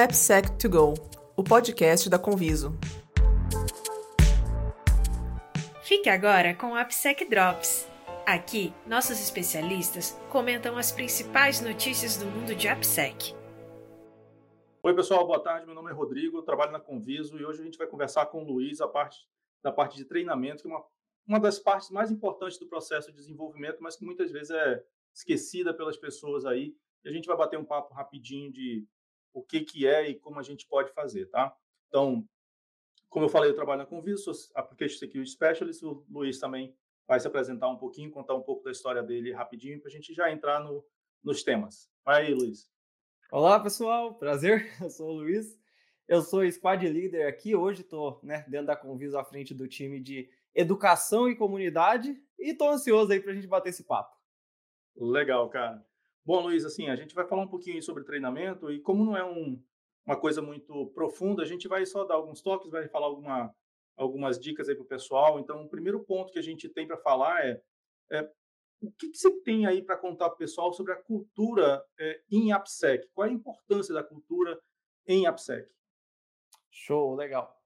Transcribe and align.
AppSec2Go, 0.00 0.94
o 1.36 1.44
podcast 1.44 2.08
da 2.08 2.18
Conviso. 2.18 2.72
Fique 5.82 6.08
agora 6.08 6.54
com 6.54 6.68
o 6.68 6.74
AppSec 6.74 7.28
Drops. 7.28 7.86
Aqui, 8.26 8.72
nossos 8.86 9.20
especialistas 9.20 10.18
comentam 10.30 10.78
as 10.78 10.90
principais 10.90 11.60
notícias 11.60 12.16
do 12.16 12.24
mundo 12.24 12.54
de 12.54 12.66
AppSec. 12.66 13.34
Oi, 14.82 14.94
pessoal, 14.94 15.26
boa 15.26 15.38
tarde. 15.38 15.66
Meu 15.66 15.74
nome 15.74 15.90
é 15.90 15.94
Rodrigo, 15.94 16.40
trabalho 16.40 16.72
na 16.72 16.80
Conviso 16.80 17.38
e 17.38 17.44
hoje 17.44 17.60
a 17.60 17.64
gente 17.64 17.76
vai 17.76 17.86
conversar 17.86 18.24
com 18.24 18.42
o 18.42 18.46
Luiz 18.46 18.80
a 18.80 18.88
parte 18.88 19.18
da 19.62 19.70
parte 19.70 19.98
de 19.98 20.06
treinamento, 20.06 20.62
que 20.62 20.68
é 20.68 20.72
uma, 20.72 20.82
uma 21.26 21.38
das 21.38 21.58
partes 21.58 21.90
mais 21.90 22.10
importantes 22.10 22.58
do 22.58 22.66
processo 22.66 23.10
de 23.10 23.18
desenvolvimento, 23.18 23.82
mas 23.82 23.96
que 23.96 24.06
muitas 24.06 24.32
vezes 24.32 24.50
é 24.50 24.82
esquecida 25.14 25.74
pelas 25.74 25.98
pessoas 25.98 26.46
aí. 26.46 26.74
E 27.04 27.08
a 27.10 27.12
gente 27.12 27.26
vai 27.26 27.36
bater 27.36 27.58
um 27.58 27.64
papo 27.66 27.92
rapidinho 27.92 28.50
de 28.50 28.86
o 29.32 29.42
que, 29.42 29.60
que 29.60 29.86
é 29.86 30.08
e 30.08 30.14
como 30.14 30.38
a 30.38 30.42
gente 30.42 30.66
pode 30.66 30.92
fazer, 30.92 31.26
tá? 31.26 31.54
Então, 31.88 32.26
como 33.08 33.24
eu 33.24 33.28
falei, 33.28 33.50
eu 33.50 33.54
trabalho 33.54 33.78
na 33.78 33.86
Conviso, 33.86 34.32
sou 34.32 34.52
Application 34.54 34.98
Security 34.98 35.30
Specialist, 35.30 35.82
o 35.82 36.04
Luiz 36.08 36.38
também 36.38 36.76
vai 37.06 37.18
se 37.18 37.26
apresentar 37.26 37.68
um 37.68 37.76
pouquinho, 37.76 38.10
contar 38.10 38.34
um 38.34 38.42
pouco 38.42 38.62
da 38.62 38.70
história 38.70 39.02
dele 39.02 39.32
rapidinho, 39.32 39.80
para 39.80 39.88
a 39.88 39.92
gente 39.92 40.14
já 40.14 40.30
entrar 40.30 40.60
no, 40.60 40.84
nos 41.22 41.42
temas. 41.42 41.90
Vai 42.04 42.26
aí, 42.26 42.34
Luiz. 42.34 42.70
Olá, 43.32 43.58
pessoal, 43.58 44.14
prazer, 44.14 44.72
eu 44.80 44.90
sou 44.90 45.08
o 45.08 45.12
Luiz, 45.14 45.58
eu 46.06 46.22
sou 46.22 46.48
Squad 46.50 46.88
Leader 46.88 47.28
aqui, 47.28 47.54
hoje 47.54 47.82
estou 47.82 48.20
né, 48.22 48.44
dentro 48.48 48.66
da 48.66 48.76
Conviso 48.76 49.18
à 49.18 49.24
frente 49.24 49.54
do 49.54 49.68
time 49.68 50.00
de 50.00 50.28
Educação 50.54 51.28
e 51.28 51.36
Comunidade 51.36 52.16
e 52.38 52.50
estou 52.50 52.70
ansioso 52.70 53.12
aí 53.12 53.20
para 53.20 53.32
a 53.32 53.34
gente 53.34 53.46
bater 53.46 53.70
esse 53.70 53.84
papo. 53.84 54.16
Legal, 54.96 55.48
cara. 55.48 55.84
Bom, 56.24 56.40
Luiz, 56.42 56.64
assim, 56.64 56.88
a 56.88 56.96
gente 56.96 57.14
vai 57.14 57.26
falar 57.26 57.42
um 57.42 57.48
pouquinho 57.48 57.82
sobre 57.82 58.04
treinamento 58.04 58.70
e 58.70 58.80
como 58.80 59.04
não 59.04 59.16
é 59.16 59.24
um, 59.24 59.60
uma 60.06 60.18
coisa 60.18 60.42
muito 60.42 60.86
profunda, 60.88 61.42
a 61.42 61.46
gente 61.46 61.66
vai 61.66 61.84
só 61.86 62.04
dar 62.04 62.14
alguns 62.14 62.42
toques, 62.42 62.70
vai 62.70 62.88
falar 62.88 63.06
alguma, 63.06 63.54
algumas 63.96 64.38
dicas 64.38 64.68
aí 64.68 64.74
para 64.74 64.84
o 64.84 64.88
pessoal. 64.88 65.40
Então, 65.40 65.64
o 65.64 65.68
primeiro 65.68 66.00
ponto 66.04 66.32
que 66.32 66.38
a 66.38 66.42
gente 66.42 66.68
tem 66.68 66.86
para 66.86 66.98
falar 66.98 67.44
é, 67.44 67.62
é, 68.12 68.30
o 68.82 68.90
que, 68.92 69.10
que 69.10 69.18
você 69.18 69.30
tem 69.42 69.66
aí 69.66 69.82
para 69.82 69.96
contar 69.96 70.26
para 70.28 70.34
o 70.34 70.38
pessoal 70.38 70.72
sobre 70.72 70.92
a 70.92 71.02
cultura 71.02 71.84
é, 71.98 72.20
em 72.30 72.52
AppSec? 72.52 73.08
Qual 73.12 73.26
é 73.26 73.30
a 73.30 73.32
importância 73.32 73.94
da 73.94 74.02
cultura 74.02 74.60
em 75.06 75.26
AppSec? 75.26 75.68
Show, 76.70 77.14
legal 77.14 77.59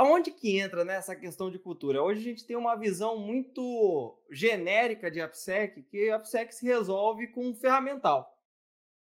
aonde 0.00 0.30
que 0.30 0.58
entra 0.58 0.82
nessa 0.82 1.12
né, 1.12 1.20
questão 1.20 1.50
de 1.50 1.58
cultura? 1.58 2.02
Hoje 2.02 2.20
a 2.20 2.24
gente 2.24 2.46
tem 2.46 2.56
uma 2.56 2.74
visão 2.74 3.18
muito 3.18 4.18
genérica 4.30 5.10
de 5.10 5.20
AppSec, 5.20 5.82
que 5.82 6.08
AppSec 6.08 6.54
se 6.54 6.64
resolve 6.64 7.28
com 7.28 7.48
um 7.48 7.54
ferramental. 7.54 8.34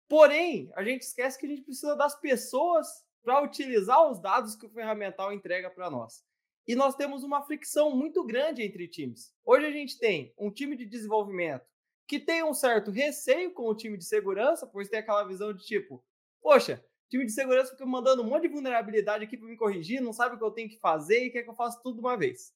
Porém, 0.08 0.72
a 0.76 0.84
gente 0.84 1.02
esquece 1.02 1.40
que 1.40 1.48
a 1.48 1.50
gente 1.50 1.64
precisa 1.64 1.96
das 1.96 2.14
pessoas 2.20 2.88
para 3.24 3.42
utilizar 3.42 4.08
os 4.08 4.20
dados 4.20 4.56
que 4.56 4.68
o 4.68 4.70
ferramental 4.70 5.34
entrega 5.34 5.68
para 5.68 5.90
nós. 5.90 6.24
E 6.68 6.76
nós 6.76 6.94
temos 6.94 7.24
uma 7.24 7.42
fricção 7.42 7.90
muito 7.90 8.24
grande 8.24 8.62
entre 8.62 8.88
times. 8.88 9.34
Hoje 9.44 9.66
a 9.66 9.72
gente 9.72 9.98
tem 9.98 10.32
um 10.38 10.52
time 10.52 10.78
de 10.78 10.86
desenvolvimento 10.86 11.66
que 12.08 12.20
tem 12.20 12.44
um 12.44 12.54
certo 12.54 12.92
receio 12.92 13.52
com 13.52 13.64
o 13.64 13.76
time 13.76 13.98
de 13.98 14.06
segurança, 14.06 14.68
pois 14.68 14.90
tem 14.90 15.00
aquela 15.00 15.24
visão 15.24 15.54
de 15.54 15.66
tipo, 15.66 16.06
poxa, 16.40 16.86
time 17.14 17.26
de 17.28 17.32
segurança 17.32 17.72
fica 17.72 17.86
mandando 17.86 18.24
um 18.24 18.26
monte 18.26 18.44
de 18.44 18.48
vulnerabilidade 18.48 19.24
aqui 19.24 19.38
para 19.38 19.48
me 19.48 19.56
corrigir, 19.56 20.02
não 20.02 20.12
sabe 20.12 20.34
o 20.34 20.38
que 20.40 20.44
eu 20.44 20.50
tenho 20.50 20.68
que 20.68 20.80
fazer 20.80 21.26
e 21.26 21.30
quer 21.30 21.44
que 21.44 21.50
eu 21.50 21.54
faça 21.54 21.80
tudo 21.84 21.96
de 21.96 22.00
uma 22.00 22.18
vez. 22.18 22.52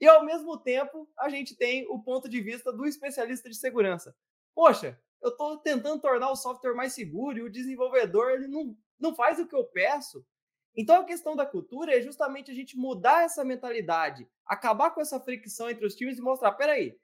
E 0.00 0.08
ao 0.08 0.24
mesmo 0.24 0.58
tempo, 0.58 1.08
a 1.16 1.28
gente 1.28 1.56
tem 1.56 1.86
o 1.88 2.02
ponto 2.02 2.28
de 2.28 2.40
vista 2.40 2.72
do 2.72 2.84
especialista 2.84 3.48
de 3.48 3.54
segurança. 3.54 4.12
Poxa, 4.52 5.00
eu 5.22 5.30
estou 5.30 5.56
tentando 5.58 6.00
tornar 6.00 6.32
o 6.32 6.36
software 6.36 6.74
mais 6.74 6.92
seguro 6.94 7.38
e 7.38 7.42
o 7.42 7.50
desenvolvedor 7.50 8.32
ele 8.32 8.48
não, 8.48 8.76
não 8.98 9.14
faz 9.14 9.38
o 9.38 9.46
que 9.46 9.54
eu 9.54 9.64
peço. 9.66 10.26
Então 10.74 11.02
a 11.02 11.04
questão 11.04 11.36
da 11.36 11.46
cultura 11.46 11.96
é 11.96 12.00
justamente 12.00 12.50
a 12.50 12.54
gente 12.54 12.76
mudar 12.76 13.22
essa 13.22 13.44
mentalidade, 13.44 14.28
acabar 14.44 14.90
com 14.90 15.00
essa 15.00 15.20
fricção 15.20 15.70
entre 15.70 15.86
os 15.86 15.94
times 15.94 16.18
e 16.18 16.22
mostrar, 16.22 16.50
peraí, 16.52 16.98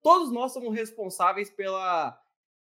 todos 0.00 0.30
nós 0.30 0.52
somos 0.52 0.72
responsáveis 0.72 1.50
pela 1.50 2.16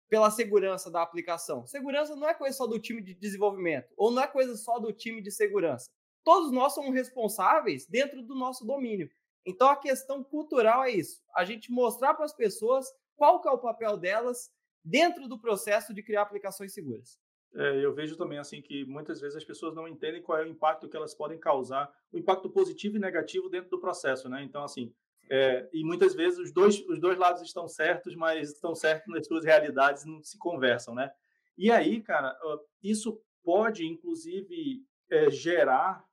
pela 0.09 0.31
segurança 0.31 0.91
da 0.91 1.03
aplicação. 1.03 1.67
Segurança 1.67 2.15
não 2.15 2.29
é 2.29 2.35
coisa 2.35 2.57
só 2.57 2.67
do 2.67 2.79
time 2.79 3.03
de 3.03 3.15
desenvolvimento, 3.15 3.93
ou 3.97 4.11
não 4.11 4.23
é 4.23 4.27
coisa 4.27 4.57
só 4.57 4.79
do 4.79 4.93
time 4.93 5.21
de 5.21 5.31
segurança. 5.31 5.87
Todos 6.25 6.51
nós 6.51 6.75
somos 6.75 6.95
responsáveis 6.95 7.87
dentro 7.87 8.23
do 8.23 8.35
nosso 8.35 8.65
domínio. 8.65 9.09
Então 9.45 9.69
a 9.69 9.77
questão 9.77 10.25
cultural 10.25 10.85
é 10.85 10.91
isso: 10.91 11.23
a 11.35 11.45
gente 11.45 11.71
mostrar 11.71 12.15
para 12.15 12.25
as 12.25 12.35
pessoas 12.35 12.87
qual 13.17 13.41
que 13.41 13.49
é 13.49 13.51
o 13.51 13.59
papel 13.59 13.97
delas 13.97 14.51
dentro 14.85 15.29
do 15.29 15.41
processo 15.41 15.95
de 15.95 16.03
criar 16.03 16.23
aplicações 16.23 16.73
seguras. 16.73 17.19
É, 17.55 17.85
eu 17.85 17.95
vejo 17.95 18.17
também 18.17 18.39
assim 18.39 18.61
que 18.61 18.85
muitas 18.85 19.21
vezes 19.21 19.37
as 19.37 19.45
pessoas 19.45 19.75
não 19.75 19.89
entendem 19.89 20.23
qual 20.23 20.39
é 20.39 20.45
o 20.45 20.49
impacto 20.49 20.89
que 20.89 20.97
elas 20.97 21.15
podem 21.15 21.39
causar, 21.39 21.91
o 22.13 22.19
impacto 22.19 22.51
positivo 22.51 22.97
e 22.97 23.01
negativo 23.01 23.49
dentro 23.49 23.71
do 23.71 23.81
processo, 23.81 24.29
né? 24.29 24.43
Então 24.43 24.63
assim, 24.63 24.93
é, 25.29 25.69
e 25.73 25.85
muitas 25.85 26.15
vezes 26.15 26.39
os 26.39 26.53
dois, 26.53 26.81
os 26.89 27.01
dois 27.01 27.19
lados 27.19 27.43
estão 27.43 27.67
certos, 27.67 28.15
mas 28.15 28.53
estão 28.53 28.75
certos 28.75 29.13
nas 29.13 29.27
suas 29.27 29.45
realidades 29.45 30.05
e 30.05 30.09
não 30.09 30.23
se 30.23 30.39
conversam, 30.39 30.95
né? 30.95 31.11
E 31.59 31.71
aí, 31.71 32.01
cara, 32.03 32.37
isso 32.83 33.21
pode, 33.43 33.87
inclusive, 33.87 34.85
é, 35.11 35.31
gerar 35.31 36.05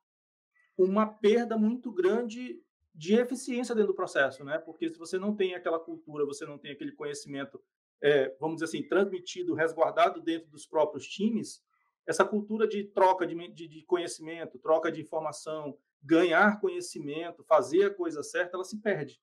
uma 0.76 1.06
perda 1.06 1.56
muito 1.56 1.92
grande 1.92 2.60
de 2.94 3.14
eficiência 3.14 3.74
dentro 3.74 3.92
do 3.92 3.96
processo, 3.96 4.44
né? 4.44 4.58
Porque 4.58 4.88
se 4.88 4.98
você 4.98 5.18
não 5.18 5.34
tem 5.34 5.54
aquela 5.54 5.78
cultura, 5.78 6.24
você 6.24 6.46
não 6.46 6.58
tem 6.58 6.72
aquele 6.72 6.92
conhecimento, 6.92 7.60
é, 8.00 8.34
vamos 8.40 8.56
dizer 8.56 8.66
assim, 8.66 8.88
transmitido, 8.88 9.54
resguardado 9.54 10.20
dentro 10.20 10.48
dos 10.50 10.66
próprios 10.66 11.06
times, 11.06 11.62
essa 12.06 12.24
cultura 12.24 12.66
de 12.66 12.84
troca 12.84 13.26
de, 13.26 13.34
de, 13.48 13.68
de 13.68 13.82
conhecimento, 13.84 14.58
troca 14.58 14.90
de 14.92 15.00
informação, 15.00 15.76
ganhar 16.04 16.60
conhecimento, 16.60 17.42
fazer 17.44 17.84
a 17.84 17.94
coisa 17.94 18.22
certa, 18.22 18.56
ela 18.56 18.64
se 18.64 18.80
perde. 18.80 19.20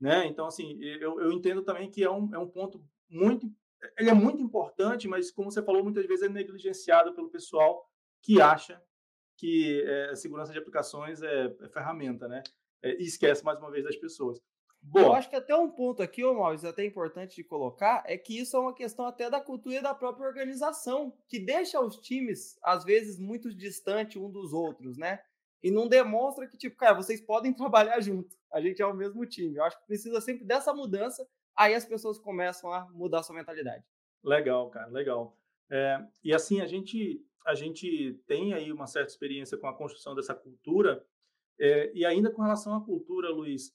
Né? 0.00 0.26
Então, 0.26 0.46
assim, 0.46 0.78
eu, 0.82 1.20
eu 1.20 1.32
entendo 1.32 1.62
também 1.62 1.90
que 1.90 2.04
é 2.04 2.10
um, 2.10 2.34
é 2.34 2.38
um 2.38 2.48
ponto 2.48 2.84
muito. 3.08 3.50
Ele 3.98 4.10
é 4.10 4.14
muito 4.14 4.42
importante, 4.42 5.08
mas, 5.08 5.30
como 5.30 5.50
você 5.50 5.62
falou, 5.62 5.82
muitas 5.82 6.06
vezes 6.06 6.24
é 6.24 6.28
negligenciado 6.28 7.14
pelo 7.14 7.30
pessoal 7.30 7.88
que 8.22 8.40
acha 8.40 8.80
que 9.36 9.82
é, 9.84 10.14
segurança 10.14 10.52
de 10.52 10.58
aplicações 10.58 11.22
é, 11.22 11.46
é 11.60 11.68
ferramenta, 11.68 12.28
né? 12.28 12.42
É, 12.82 13.00
e 13.00 13.04
esquece 13.04 13.44
mais 13.44 13.58
uma 13.58 13.70
vez 13.70 13.84
das 13.84 13.96
pessoas. 13.96 14.40
Boa. 14.80 15.06
Eu 15.06 15.12
acho 15.12 15.30
que 15.30 15.36
até 15.36 15.54
um 15.54 15.70
ponto 15.70 16.02
aqui, 16.02 16.24
ô 16.24 16.34
Maurício, 16.34 16.68
até 16.68 16.84
importante 16.84 17.36
de 17.36 17.44
colocar, 17.44 18.02
é 18.04 18.18
que 18.18 18.38
isso 18.38 18.56
é 18.56 18.60
uma 18.60 18.74
questão 18.74 19.06
até 19.06 19.30
da 19.30 19.40
cultura 19.40 19.80
da 19.80 19.94
própria 19.94 20.26
organização, 20.26 21.16
que 21.28 21.38
deixa 21.38 21.80
os 21.80 21.96
times, 21.98 22.58
às 22.62 22.84
vezes, 22.84 23.18
muito 23.18 23.54
distante 23.54 24.18
um 24.18 24.30
dos 24.30 24.52
outros, 24.52 24.98
né? 24.98 25.20
E 25.62 25.70
não 25.70 25.88
demonstra 25.88 26.46
que, 26.48 26.56
tipo, 26.56 26.76
cara, 26.76 26.94
vocês 26.94 27.20
podem 27.20 27.52
trabalhar 27.54 28.00
junto. 28.00 28.36
A 28.52 28.60
gente 28.60 28.82
é 28.82 28.86
o 28.86 28.94
mesmo 28.94 29.24
time. 29.26 29.56
Eu 29.56 29.64
acho 29.64 29.78
que 29.78 29.86
precisa 29.86 30.20
sempre 30.20 30.44
dessa 30.44 30.74
mudança, 30.74 31.26
aí 31.56 31.74
as 31.74 31.84
pessoas 31.84 32.18
começam 32.18 32.72
a 32.72 32.88
mudar 32.90 33.22
sua 33.22 33.36
mentalidade. 33.36 33.84
Legal, 34.22 34.70
cara, 34.70 34.88
legal. 34.88 35.36
É, 35.70 35.98
e 36.22 36.34
assim, 36.34 36.60
a 36.60 36.66
gente, 36.66 37.24
a 37.46 37.54
gente 37.54 38.20
tem 38.26 38.52
aí 38.52 38.72
uma 38.72 38.86
certa 38.86 39.10
experiência 39.10 39.56
com 39.56 39.66
a 39.66 39.76
construção 39.76 40.14
dessa 40.14 40.34
cultura, 40.34 41.04
é, 41.58 41.92
e 41.94 42.04
ainda 42.04 42.30
com 42.30 42.42
relação 42.42 42.74
à 42.74 42.84
cultura, 42.84 43.30
Luiz, 43.30 43.74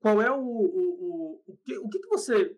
qual 0.00 0.22
é 0.22 0.30
o, 0.30 0.38
o, 0.38 1.40
o, 1.40 1.42
o, 1.46 1.56
que, 1.58 1.76
o 1.78 1.88
que 1.88 2.06
você 2.06 2.56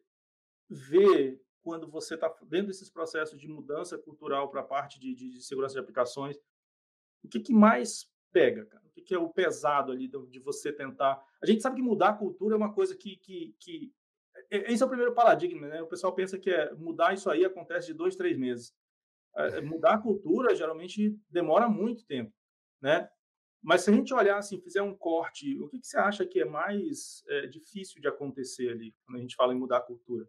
vê 0.68 1.40
quando 1.62 1.88
você 1.88 2.14
está 2.14 2.28
dentro 2.42 2.68
desses 2.68 2.90
processos 2.90 3.40
de 3.40 3.48
mudança 3.48 3.98
cultural 3.98 4.50
para 4.50 4.60
a 4.60 4.64
parte 4.64 4.98
de, 5.00 5.14
de, 5.14 5.42
segurança 5.42 5.74
de 5.74 5.80
aplicações? 5.80 6.38
O 7.22 7.28
que, 7.28 7.40
que 7.40 7.52
mais 7.52 8.10
pega, 8.32 8.64
cara? 8.66 8.84
O 8.86 8.90
que, 8.90 9.02
que, 9.02 9.14
é 9.14 9.18
o 9.18 9.28
pesado 9.28 9.92
ali 9.92 10.08
de 10.08 10.38
você 10.40 10.72
tentar. 10.72 11.22
A 11.42 11.46
gente 11.46 11.62
sabe 11.62 11.76
que 11.76 11.82
mudar 11.82 12.10
a 12.10 12.16
cultura 12.16 12.54
é 12.54 12.58
uma 12.58 12.72
coisa 12.72 12.96
que. 12.96 13.16
que, 13.16 13.54
que... 13.58 13.92
Esse 14.50 14.82
é 14.82 14.86
o 14.86 14.88
primeiro 14.88 15.14
paradigma, 15.14 15.66
né? 15.68 15.82
O 15.82 15.86
pessoal 15.86 16.14
pensa 16.14 16.38
que 16.38 16.50
é 16.50 16.72
mudar 16.74 17.12
isso 17.12 17.28
aí 17.30 17.44
acontece 17.44 17.88
de 17.88 17.94
dois, 17.94 18.16
três 18.16 18.36
meses. 18.38 18.74
É, 19.36 19.60
mudar 19.60 19.94
a 19.94 19.98
cultura 19.98 20.54
geralmente 20.54 21.16
demora 21.28 21.68
muito 21.68 22.04
tempo, 22.06 22.32
né? 22.80 23.08
Mas 23.62 23.82
se 23.82 23.90
a 23.90 23.92
gente 23.92 24.14
olhar 24.14 24.38
assim, 24.38 24.60
fizer 24.60 24.82
um 24.82 24.96
corte, 24.96 25.58
o 25.60 25.68
que, 25.68 25.78
que 25.80 25.86
você 25.86 25.98
acha 25.98 26.24
que 26.24 26.40
é 26.40 26.44
mais 26.44 27.24
é, 27.28 27.46
difícil 27.46 28.00
de 28.00 28.08
acontecer 28.08 28.70
ali 28.70 28.94
quando 29.04 29.18
a 29.18 29.20
gente 29.20 29.36
fala 29.36 29.52
em 29.52 29.58
mudar 29.58 29.78
a 29.78 29.82
cultura? 29.82 30.28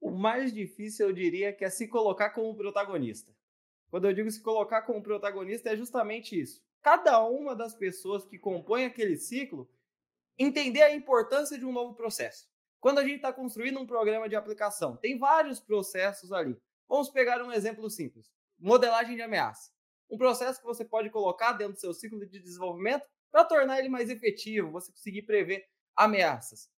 O 0.00 0.10
mais 0.10 0.52
difícil, 0.52 1.08
eu 1.08 1.12
diria, 1.12 1.52
que 1.52 1.64
é 1.64 1.70
se 1.70 1.88
colocar 1.88 2.30
como 2.30 2.56
protagonista. 2.56 3.32
Quando 3.90 4.06
eu 4.06 4.12
digo 4.12 4.30
se 4.30 4.42
colocar 4.42 4.82
como 4.82 5.02
protagonista, 5.02 5.70
é 5.70 5.76
justamente 5.76 6.38
isso. 6.38 6.64
Cada 6.82 7.22
uma 7.24 7.54
das 7.54 7.74
pessoas 7.74 8.24
que 8.24 8.38
compõem 8.38 8.84
aquele 8.84 9.16
ciclo 9.16 9.68
entender 10.38 10.82
a 10.82 10.94
importância 10.94 11.58
de 11.58 11.64
um 11.64 11.72
novo 11.72 11.94
processo. 11.94 12.48
Quando 12.80 12.98
a 12.98 13.02
gente 13.02 13.16
está 13.16 13.32
construindo 13.32 13.80
um 13.80 13.86
programa 13.86 14.28
de 14.28 14.36
aplicação, 14.36 14.96
tem 14.96 15.18
vários 15.18 15.58
processos 15.58 16.32
ali. 16.32 16.56
Vamos 16.88 17.10
pegar 17.10 17.42
um 17.42 17.52
exemplo 17.52 17.88
simples: 17.90 18.30
modelagem 18.58 19.16
de 19.16 19.22
ameaça. 19.22 19.70
Um 20.08 20.16
processo 20.16 20.60
que 20.60 20.66
você 20.66 20.84
pode 20.84 21.10
colocar 21.10 21.52
dentro 21.52 21.74
do 21.74 21.80
seu 21.80 21.92
ciclo 21.92 22.24
de 22.26 22.38
desenvolvimento 22.38 23.04
para 23.30 23.44
tornar 23.44 23.78
ele 23.78 23.88
mais 23.88 24.08
efetivo, 24.08 24.70
você 24.70 24.92
conseguir 24.92 25.22
prever 25.22 25.66
ameaças. 25.96 26.70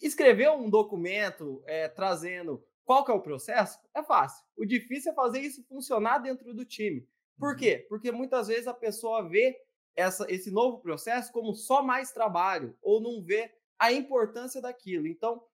Escrever 0.00 0.50
um 0.50 0.68
documento 0.68 1.62
é, 1.66 1.88
trazendo 1.88 2.62
qual 2.88 3.04
que 3.04 3.10
é 3.10 3.14
o 3.14 3.20
processo? 3.20 3.78
É 3.92 4.02
fácil. 4.02 4.42
O 4.56 4.64
difícil 4.64 5.12
é 5.12 5.14
fazer 5.14 5.40
isso 5.40 5.62
funcionar 5.64 6.20
dentro 6.20 6.54
do 6.54 6.64
time. 6.64 7.06
Por 7.38 7.50
uhum. 7.50 7.56
quê? 7.56 7.84
Porque 7.86 8.10
muitas 8.10 8.48
vezes 8.48 8.66
a 8.66 8.72
pessoa 8.72 9.28
vê 9.28 9.60
essa, 9.94 10.24
esse 10.32 10.50
novo 10.50 10.78
processo 10.78 11.30
como 11.30 11.54
só 11.54 11.82
mais 11.82 12.12
trabalho 12.12 12.74
ou 12.80 12.98
não 12.98 13.22
vê 13.22 13.54
a 13.78 13.92
importância 13.92 14.58
daquilo. 14.62 15.06
Então, 15.06 15.44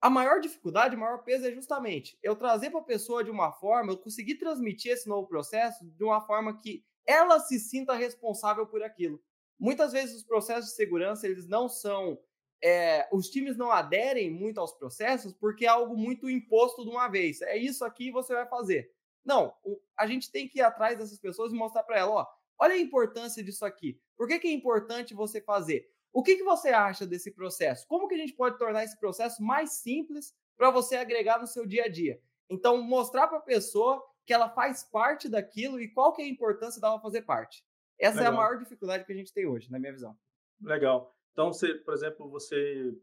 a 0.00 0.10
maior 0.10 0.40
dificuldade, 0.40 0.96
o 0.96 0.98
maior 0.98 1.18
peso 1.18 1.46
é 1.46 1.52
justamente 1.52 2.18
eu 2.20 2.34
trazer 2.34 2.70
para 2.70 2.80
a 2.80 2.82
pessoa 2.82 3.22
de 3.22 3.30
uma 3.30 3.52
forma, 3.52 3.92
eu 3.92 3.96
conseguir 3.96 4.34
transmitir 4.34 4.90
esse 4.90 5.08
novo 5.08 5.28
processo 5.28 5.88
de 5.88 6.02
uma 6.02 6.22
forma 6.22 6.58
que 6.58 6.84
ela 7.06 7.38
se 7.38 7.60
sinta 7.60 7.94
responsável 7.94 8.66
por 8.66 8.82
aquilo. 8.82 9.22
Muitas 9.56 9.92
vezes 9.92 10.16
os 10.16 10.24
processos 10.24 10.70
de 10.70 10.74
segurança 10.74 11.24
eles 11.24 11.46
não 11.46 11.68
são 11.68 12.18
é, 12.64 13.06
os 13.12 13.28
times 13.28 13.58
não 13.58 13.70
aderem 13.70 14.30
muito 14.30 14.58
aos 14.58 14.72
processos 14.72 15.34
porque 15.34 15.66
é 15.66 15.68
algo 15.68 15.94
muito 15.94 16.30
imposto 16.30 16.82
de 16.82 16.88
uma 16.88 17.08
vez. 17.08 17.42
É 17.42 17.58
isso 17.58 17.84
aqui 17.84 18.10
você 18.10 18.32
vai 18.32 18.48
fazer. 18.48 18.90
Não, 19.22 19.54
a 19.98 20.06
gente 20.06 20.32
tem 20.32 20.48
que 20.48 20.60
ir 20.60 20.62
atrás 20.62 20.96
dessas 20.96 21.18
pessoas 21.18 21.52
e 21.52 21.54
mostrar 21.54 21.82
para 21.82 21.98
elas, 21.98 22.14
ó, 22.14 22.26
olha 22.58 22.72
a 22.72 22.78
importância 22.78 23.44
disso 23.44 23.66
aqui. 23.66 24.00
Por 24.16 24.26
que, 24.26 24.38
que 24.38 24.48
é 24.48 24.52
importante 24.52 25.12
você 25.12 25.42
fazer? 25.42 25.90
O 26.10 26.22
que, 26.22 26.36
que 26.36 26.42
você 26.42 26.70
acha 26.70 27.06
desse 27.06 27.30
processo? 27.30 27.86
Como 27.86 28.08
que 28.08 28.14
a 28.14 28.18
gente 28.18 28.32
pode 28.32 28.56
tornar 28.56 28.82
esse 28.82 28.98
processo 28.98 29.42
mais 29.42 29.72
simples 29.72 30.34
para 30.56 30.70
você 30.70 30.96
agregar 30.96 31.38
no 31.38 31.46
seu 31.46 31.66
dia 31.66 31.84
a 31.84 31.88
dia? 31.88 32.18
Então, 32.48 32.80
mostrar 32.82 33.28
para 33.28 33.38
a 33.38 33.42
pessoa 33.42 34.02
que 34.24 34.32
ela 34.32 34.48
faz 34.48 34.84
parte 34.84 35.28
daquilo 35.28 35.78
e 35.78 35.88
qual 35.88 36.14
que 36.14 36.22
é 36.22 36.24
a 36.24 36.28
importância 36.28 36.80
dela 36.80 37.00
fazer 37.00 37.22
parte. 37.22 37.62
Essa 37.98 38.18
Legal. 38.18 38.32
é 38.32 38.34
a 38.34 38.38
maior 38.38 38.58
dificuldade 38.58 39.04
que 39.04 39.12
a 39.12 39.16
gente 39.16 39.34
tem 39.34 39.46
hoje, 39.46 39.70
na 39.70 39.78
minha 39.78 39.92
visão. 39.92 40.16
Legal. 40.62 41.14
Então, 41.34 41.52
você, 41.52 41.74
por 41.74 41.92
exemplo, 41.92 42.30
você 42.30 42.96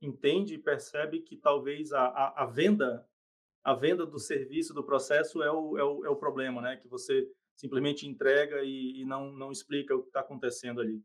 entende 0.00 0.54
e 0.54 0.58
percebe 0.58 1.20
que 1.20 1.36
talvez 1.36 1.92
a, 1.92 2.06
a, 2.06 2.44
a, 2.44 2.46
venda 2.46 3.06
a 3.62 3.74
venda 3.74 4.06
do 4.06 4.18
serviço, 4.18 4.72
do 4.72 4.82
processo 4.82 5.42
é 5.42 5.52
o, 5.52 5.76
é 5.76 5.84
o, 5.84 6.06
é 6.06 6.08
o 6.08 6.16
problema, 6.16 6.62
né? 6.62 6.78
Que 6.78 6.88
você 6.88 7.30
simplesmente 7.54 8.08
entrega 8.08 8.64
e, 8.64 9.02
e 9.02 9.04
não, 9.04 9.30
não 9.30 9.52
explica 9.52 9.94
o 9.94 10.00
que 10.00 10.08
está 10.08 10.20
acontecendo 10.20 10.80
ali. 10.80 11.04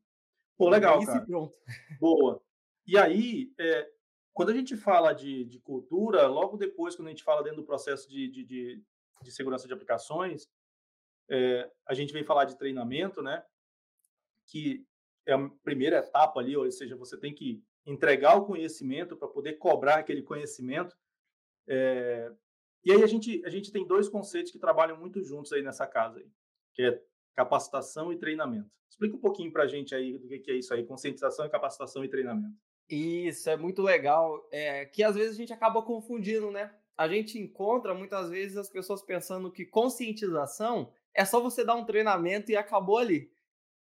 Pô, 0.57 0.69
legal, 0.69 1.05
cara. 1.05 1.25
pronto. 1.25 1.57
Boa. 1.99 2.41
E 2.87 2.97
aí, 2.97 3.53
é, 3.59 3.91
quando 4.33 4.51
a 4.51 4.53
gente 4.53 4.77
fala 4.77 5.11
de, 5.11 5.43
de, 5.43 5.59
cultura, 5.59 6.25
logo 6.27 6.55
depois, 6.55 6.95
quando 6.95 7.09
a 7.09 7.11
gente 7.11 7.23
fala 7.23 7.43
dentro 7.43 7.57
do 7.57 7.65
processo 7.65 8.07
de, 8.09 8.29
de, 8.29 8.45
de, 8.45 8.83
de 9.21 9.31
segurança 9.33 9.67
de 9.67 9.73
aplicações, 9.73 10.49
é, 11.29 11.69
a 11.85 11.93
gente 11.93 12.13
vem 12.13 12.23
falar 12.23 12.45
de 12.45 12.57
treinamento, 12.57 13.21
né? 13.21 13.43
Que 14.45 14.87
é 15.25 15.33
a 15.33 15.49
primeira 15.63 15.97
etapa 15.97 16.39
ali, 16.39 16.55
ou 16.55 16.69
seja, 16.71 16.95
você 16.95 17.17
tem 17.17 17.33
que 17.33 17.63
entregar 17.85 18.35
o 18.35 18.45
conhecimento 18.45 19.15
para 19.15 19.27
poder 19.27 19.53
cobrar 19.53 19.95
aquele 19.95 20.21
conhecimento. 20.21 20.95
É... 21.67 22.31
E 22.83 22.91
aí 22.91 23.03
a 23.03 23.07
gente, 23.07 23.43
a 23.45 23.49
gente 23.49 23.71
tem 23.71 23.85
dois 23.85 24.07
conceitos 24.07 24.51
que 24.51 24.59
trabalham 24.59 24.97
muito 24.97 25.23
juntos 25.23 25.51
aí 25.51 25.61
nessa 25.61 25.87
casa, 25.87 26.19
aí, 26.19 26.27
que 26.73 26.83
é 26.83 27.01
capacitação 27.35 28.13
e 28.13 28.17
treinamento. 28.17 28.69
Explica 28.89 29.15
um 29.15 29.19
pouquinho 29.19 29.51
para 29.51 29.63
a 29.63 29.67
gente 29.67 29.93
aí 29.93 30.17
do 30.17 30.27
que 30.27 30.51
é 30.51 30.55
isso 30.55 30.73
aí, 30.73 30.85
conscientização, 30.85 31.49
capacitação 31.49 32.03
e 32.03 32.09
treinamento. 32.09 32.55
Isso, 32.87 33.49
é 33.49 33.57
muito 33.57 33.81
legal, 33.81 34.47
é, 34.51 34.85
que 34.85 35.03
às 35.03 35.15
vezes 35.15 35.31
a 35.31 35.37
gente 35.37 35.51
acaba 35.51 35.81
confundindo, 35.81 36.51
né? 36.51 36.73
A 36.95 37.07
gente 37.07 37.37
encontra 37.39 37.93
muitas 37.93 38.29
vezes 38.29 38.55
as 38.55 38.69
pessoas 38.69 39.01
pensando 39.01 39.51
que 39.51 39.65
conscientização 39.65 40.93
é 41.13 41.25
só 41.25 41.41
você 41.41 41.65
dar 41.65 41.75
um 41.75 41.85
treinamento 41.85 42.51
e 42.51 42.55
acabou 42.55 42.99
ali. 42.99 43.31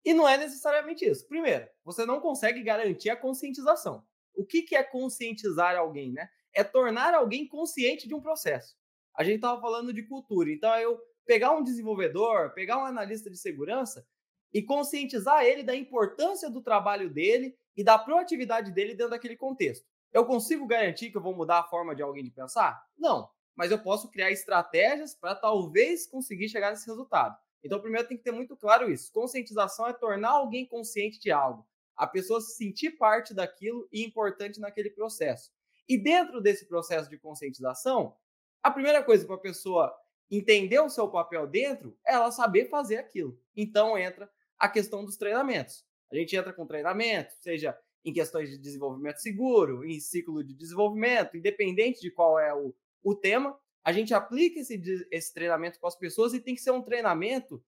E 0.05 0.13
não 0.13 0.29
é 0.29 0.37
necessariamente 0.37 1.03
isso. 1.03 1.27
Primeiro, 1.27 1.67
você 1.83 2.05
não 2.05 2.19
consegue 2.19 2.61
garantir 2.61 3.09
a 3.09 3.15
conscientização. 3.15 4.05
O 4.35 4.45
que, 4.45 4.61
que 4.61 4.75
é 4.75 4.83
conscientizar 4.83 5.75
alguém, 5.75 6.11
né? 6.11 6.29
É 6.53 6.63
tornar 6.63 7.15
alguém 7.15 7.47
consciente 7.47 8.07
de 8.07 8.13
um 8.13 8.21
processo. 8.21 8.75
A 9.15 9.23
gente 9.23 9.37
estava 9.37 9.59
falando 9.59 9.91
de 9.91 10.03
cultura, 10.03 10.51
então 10.51 10.71
é 10.73 10.85
eu 10.85 10.99
pegar 11.25 11.51
um 11.51 11.63
desenvolvedor, 11.63 12.53
pegar 12.53 12.77
um 12.77 12.85
analista 12.85 13.31
de 13.31 13.37
segurança 13.37 14.05
e 14.53 14.61
conscientizar 14.61 15.43
ele 15.43 15.63
da 15.63 15.75
importância 15.75 16.49
do 16.49 16.61
trabalho 16.61 17.09
dele 17.09 17.57
e 17.75 17.83
da 17.83 17.97
proatividade 17.97 18.71
dele 18.71 18.93
dentro 18.93 19.11
daquele 19.11 19.35
contexto. 19.35 19.85
Eu 20.13 20.25
consigo 20.25 20.67
garantir 20.67 21.09
que 21.09 21.17
eu 21.17 21.21
vou 21.21 21.35
mudar 21.35 21.59
a 21.59 21.63
forma 21.63 21.95
de 21.95 22.03
alguém 22.03 22.23
de 22.23 22.31
pensar? 22.31 22.81
Não, 22.97 23.29
mas 23.55 23.71
eu 23.71 23.79
posso 23.79 24.09
criar 24.09 24.31
estratégias 24.31 25.15
para 25.15 25.33
talvez 25.33 26.07
conseguir 26.07 26.47
chegar 26.47 26.69
nesse 26.69 26.87
resultado. 26.87 27.35
Então, 27.65 27.81
primeiro 27.81 28.07
tem 28.07 28.15
que 28.15 28.23
ter 28.23 28.31
muito 28.31 28.55
claro 28.55 28.91
isso. 28.91 29.11
Conscientização 29.11 29.87
é 29.87 29.93
tornar 29.93 30.29
alguém 30.29 30.67
consciente 30.67 31.19
de 31.19 31.31
algo, 31.31 31.67
a 31.97 32.05
pessoa 32.05 32.39
se 32.39 32.55
sentir 32.55 32.91
parte 32.91 33.33
daquilo 33.33 33.87
e 33.91 34.03
importante 34.03 34.59
naquele 34.59 34.91
processo. 34.91 35.51
E 35.89 35.97
dentro 35.97 36.39
desse 36.39 36.67
processo 36.67 37.09
de 37.09 37.17
conscientização, 37.17 38.15
a 38.61 38.69
primeira 38.69 39.03
coisa 39.03 39.25
para 39.25 39.35
a 39.35 39.39
pessoa 39.39 39.95
entender 40.29 40.79
o 40.79 40.89
seu 40.89 41.07
papel 41.07 41.47
dentro 41.47 41.97
é 42.05 42.13
ela 42.13 42.31
saber 42.31 42.69
fazer 42.69 42.97
aquilo. 42.97 43.39
Então 43.55 43.97
entra 43.97 44.29
a 44.59 44.69
questão 44.69 45.03
dos 45.03 45.17
treinamentos. 45.17 45.83
A 46.11 46.15
gente 46.15 46.35
entra 46.35 46.53
com 46.53 46.67
treinamento, 46.67 47.33
seja 47.41 47.77
em 48.03 48.13
questões 48.13 48.49
de 48.49 48.57
desenvolvimento 48.59 49.17
seguro, 49.17 49.83
em 49.83 49.99
ciclo 49.99 50.43
de 50.43 50.53
desenvolvimento, 50.53 51.35
independente 51.35 51.99
de 51.99 52.11
qual 52.11 52.37
é 52.39 52.53
o, 52.53 52.75
o 53.03 53.15
tema, 53.15 53.57
a 53.85 53.91
gente 53.91 54.15
aplica 54.15 54.59
esse, 54.59 55.07
esse 55.11 55.31
treinamento 55.31 55.79
com 55.79 55.85
as 55.85 55.95
pessoas 55.95 56.33
e 56.33 56.41
tem 56.41 56.55
que 56.55 56.61
ser 56.61 56.71
um 56.71 56.81
treinamento 56.81 57.63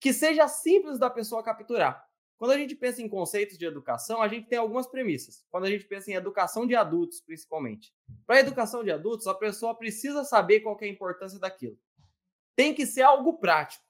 que 0.00 0.12
seja 0.12 0.46
simples 0.46 0.96
da 0.96 1.10
pessoa 1.10 1.42
capturar. 1.42 2.08
Quando 2.38 2.52
a 2.52 2.58
gente 2.58 2.76
pensa 2.76 3.02
em 3.02 3.08
conceitos 3.08 3.58
de 3.58 3.66
educação, 3.66 4.22
a 4.22 4.28
gente 4.28 4.48
tem 4.48 4.58
algumas 4.58 4.86
premissas. 4.86 5.44
Quando 5.50 5.64
a 5.64 5.70
gente 5.70 5.84
pensa 5.86 6.10
em 6.10 6.14
educação 6.14 6.66
de 6.66 6.76
adultos, 6.76 7.20
principalmente. 7.20 7.92
Para 8.24 8.36
a 8.36 8.40
educação 8.40 8.84
de 8.84 8.92
adultos, 8.92 9.26
a 9.26 9.34
pessoa 9.34 9.76
precisa 9.76 10.22
saber 10.22 10.60
qual 10.60 10.78
é 10.80 10.84
a 10.84 10.88
importância 10.88 11.38
daquilo. 11.38 11.76
Tem 12.54 12.72
que 12.72 12.86
ser 12.86 13.02
algo 13.02 13.38
prático 13.38 13.84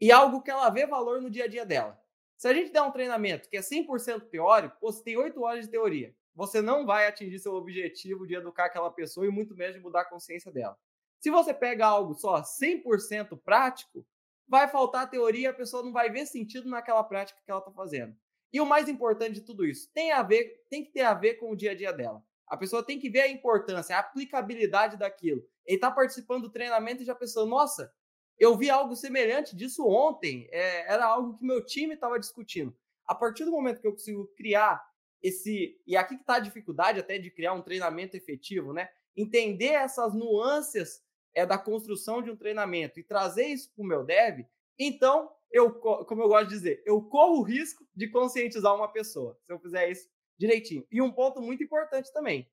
e 0.00 0.10
algo 0.10 0.42
que 0.42 0.50
ela 0.50 0.70
vê 0.70 0.86
valor 0.86 1.22
no 1.22 1.30
dia 1.30 1.44
a 1.44 1.48
dia 1.48 1.64
dela. 1.64 2.00
Se 2.36 2.48
a 2.48 2.54
gente 2.54 2.72
der 2.72 2.82
um 2.82 2.90
treinamento 2.90 3.48
que 3.48 3.56
é 3.56 3.60
100% 3.60 4.28
teórico, 4.28 4.76
você 4.80 5.04
tem 5.04 5.16
8 5.16 5.40
horas 5.40 5.66
de 5.66 5.70
teoria 5.70 6.14
você 6.34 6.62
não 6.62 6.86
vai 6.86 7.06
atingir 7.06 7.38
seu 7.38 7.54
objetivo 7.54 8.26
de 8.26 8.34
educar 8.34 8.66
aquela 8.66 8.90
pessoa 8.90 9.26
e 9.26 9.30
muito 9.30 9.54
menos 9.54 9.74
de 9.74 9.80
mudar 9.80 10.02
a 10.02 10.08
consciência 10.08 10.50
dela. 10.50 10.78
Se 11.20 11.30
você 11.30 11.54
pega 11.54 11.86
algo 11.86 12.14
só 12.14 12.42
100% 12.42 13.40
prático, 13.44 14.04
vai 14.48 14.68
faltar 14.68 15.08
teoria, 15.08 15.50
a 15.50 15.54
pessoa 15.54 15.82
não 15.82 15.92
vai 15.92 16.10
ver 16.10 16.26
sentido 16.26 16.68
naquela 16.68 17.04
prática 17.04 17.40
que 17.44 17.50
ela 17.50 17.60
está 17.60 17.70
fazendo. 17.70 18.16
E 18.52 18.60
o 18.60 18.66
mais 18.66 18.88
importante 18.88 19.34
de 19.34 19.40
tudo 19.42 19.64
isso, 19.64 19.90
tem 19.94 20.12
a 20.12 20.22
ver, 20.22 20.64
tem 20.68 20.84
que 20.84 20.90
ter 20.90 21.02
a 21.02 21.14
ver 21.14 21.34
com 21.34 21.50
o 21.50 21.56
dia 21.56 21.70
a 21.70 21.74
dia 21.74 21.92
dela. 21.92 22.22
A 22.46 22.56
pessoa 22.56 22.84
tem 22.84 22.98
que 22.98 23.08
ver 23.08 23.22
a 23.22 23.28
importância, 23.28 23.96
a 23.96 24.00
aplicabilidade 24.00 24.98
daquilo. 24.98 25.42
Ele 25.64 25.76
está 25.76 25.90
participando 25.90 26.42
do 26.42 26.50
treinamento 26.50 27.02
e 27.02 27.06
já 27.06 27.14
pensou, 27.14 27.46
nossa, 27.46 27.90
eu 28.38 28.56
vi 28.56 28.68
algo 28.68 28.94
semelhante 28.94 29.56
disso 29.56 29.86
ontem, 29.86 30.48
é, 30.50 30.92
era 30.92 31.06
algo 31.06 31.38
que 31.38 31.46
meu 31.46 31.64
time 31.64 31.94
estava 31.94 32.18
discutindo. 32.18 32.76
A 33.06 33.14
partir 33.14 33.44
do 33.44 33.50
momento 33.50 33.80
que 33.80 33.86
eu 33.86 33.92
consigo 33.92 34.26
criar 34.36 34.84
esse. 35.22 35.80
E 35.86 35.96
aqui 35.96 36.16
que 36.16 36.22
está 36.22 36.36
a 36.36 36.40
dificuldade 36.40 37.00
até 37.00 37.18
de 37.18 37.30
criar 37.30 37.52
um 37.52 37.62
treinamento 37.62 38.16
efetivo, 38.16 38.72
né? 38.72 38.88
Entender 39.16 39.72
essas 39.72 40.14
nuances 40.14 41.02
é, 41.34 41.46
da 41.46 41.58
construção 41.58 42.22
de 42.22 42.30
um 42.30 42.36
treinamento 42.36 42.98
e 42.98 43.04
trazer 43.04 43.46
isso 43.46 43.72
para 43.74 43.82
o 43.82 43.86
meu 43.86 44.04
dev, 44.04 44.46
então 44.78 45.30
eu, 45.50 45.70
como 45.72 46.22
eu 46.22 46.28
gosto 46.28 46.48
de 46.48 46.54
dizer, 46.54 46.82
eu 46.86 47.00
corro 47.02 47.40
o 47.40 47.42
risco 47.42 47.86
de 47.94 48.08
conscientizar 48.08 48.74
uma 48.74 48.88
pessoa, 48.88 49.38
se 49.44 49.52
eu 49.52 49.58
fizer 49.58 49.90
isso 49.90 50.08
direitinho. 50.38 50.86
E 50.90 51.00
um 51.00 51.12
ponto 51.12 51.40
muito 51.40 51.62
importante 51.62 52.12
também: 52.12 52.50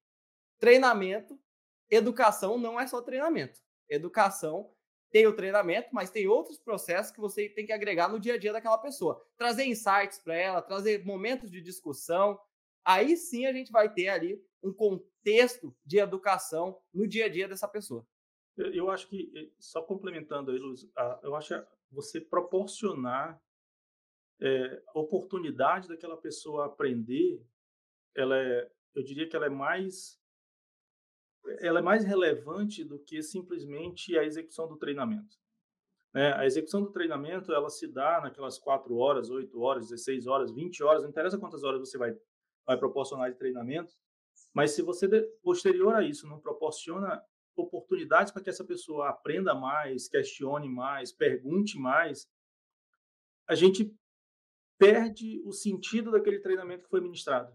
treinamento, 0.60 1.40
educação 1.90 2.58
não 2.58 2.80
é 2.80 2.86
só 2.86 3.02
treinamento. 3.02 3.60
Educação 3.90 4.72
tem 5.12 5.26
o 5.26 5.36
treinamento, 5.36 5.90
mas 5.92 6.12
tem 6.12 6.28
outros 6.28 6.60
processos 6.60 7.12
que 7.12 7.20
você 7.20 7.50
tem 7.50 7.66
que 7.66 7.74
agregar 7.74 8.10
no 8.10 8.20
dia 8.20 8.36
a 8.36 8.38
dia 8.38 8.54
daquela 8.54 8.78
pessoa. 8.78 9.26
Trazer 9.38 9.66
insights 9.66 10.20
para 10.20 10.36
ela, 10.36 10.62
trazer 10.62 11.04
momentos 11.04 11.50
de 11.50 11.62
discussão, 11.62 12.40
aí 12.90 13.16
sim 13.16 13.46
a 13.46 13.54
gente 13.54 13.72
vai 13.72 13.94
ter 13.94 14.08
ali 14.10 14.44
um 14.64 14.74
contexto 14.74 15.76
de 15.86 16.00
educação 16.00 16.82
no 16.92 17.08
dia 17.08 17.26
a 17.26 17.30
dia 17.30 17.48
dessa 17.48 17.68
pessoa. 17.68 18.06
Eu 18.58 18.90
acho 18.90 19.08
que, 19.08 19.32
eh, 19.36 19.52
só 19.60 19.82
complementando 19.82 20.52
aí, 20.52 20.58
Luz, 20.58 20.90
eu 21.22 21.36
acho 21.36 21.50
que 21.50 21.68
você 21.92 22.20
proporcionar 22.20 23.42
é, 24.42 24.82
oportunidade 24.96 25.88
daquela 25.88 26.18
pessoa 26.18 26.66
aprender, 26.66 27.46
ela 28.16 28.38
é, 28.38 28.72
eu 28.96 29.04
diria 29.04 29.28
que 29.28 29.36
ela 29.36 29.46
é 29.46 29.50
mais 29.50 30.18
ela 31.62 31.80
é 31.80 31.82
mais 31.82 32.04
relevante 32.04 32.84
do 32.84 33.00
que 33.00 33.22
simplesmente 33.24 34.18
a 34.18 34.24
execução 34.24 34.68
do 34.68 34.78
treinamento. 34.78 35.38
Né? 36.14 36.34
A 36.34 36.46
execução 36.46 36.82
do 36.82 36.92
treinamento 36.92 37.54
ela 37.54 37.70
se 37.70 37.88
dá 37.88 38.22
naquelas 38.22 38.58
quatro 38.60 38.96
horas, 38.96 39.30
oito 39.30 39.60
horas, 39.62 39.90
16 39.90 40.28
horas, 40.28 40.52
20 40.52 40.84
horas, 40.84 41.04
não 41.04 41.10
interessa 41.10 41.38
quantas 41.38 41.64
horas 41.64 41.80
você 41.80 41.98
vai 41.98 42.16
vai 42.70 42.78
proporcionar 42.78 43.32
de 43.32 43.38
treinamento, 43.40 43.92
mas 44.54 44.72
se 44.72 44.84
você, 44.84 45.10
posterior 45.42 45.96
a 45.96 46.04
isso, 46.04 46.28
não 46.28 46.40
proporciona 46.40 47.20
oportunidades 47.56 48.32
para 48.32 48.44
que 48.44 48.50
essa 48.52 48.64
pessoa 48.64 49.10
aprenda 49.10 49.56
mais, 49.56 50.08
questione 50.08 50.70
mais, 50.70 51.12
pergunte 51.12 51.80
mais, 51.80 52.30
a 53.48 53.56
gente 53.56 53.92
perde 54.78 55.42
o 55.44 55.52
sentido 55.52 56.12
daquele 56.12 56.40
treinamento 56.40 56.84
que 56.84 56.92
foi 56.92 57.02
ministrado. 57.02 57.52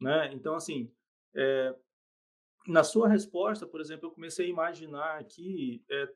Né? 0.00 0.32
Então, 0.32 0.54
assim, 0.54 0.88
é, 1.34 1.74
na 2.68 2.84
sua 2.84 3.08
resposta, 3.08 3.66
por 3.66 3.80
exemplo, 3.80 4.06
eu 4.06 4.12
comecei 4.12 4.46
a 4.46 4.50
imaginar 4.50 5.18
aqui 5.18 5.84
é, 5.90 6.08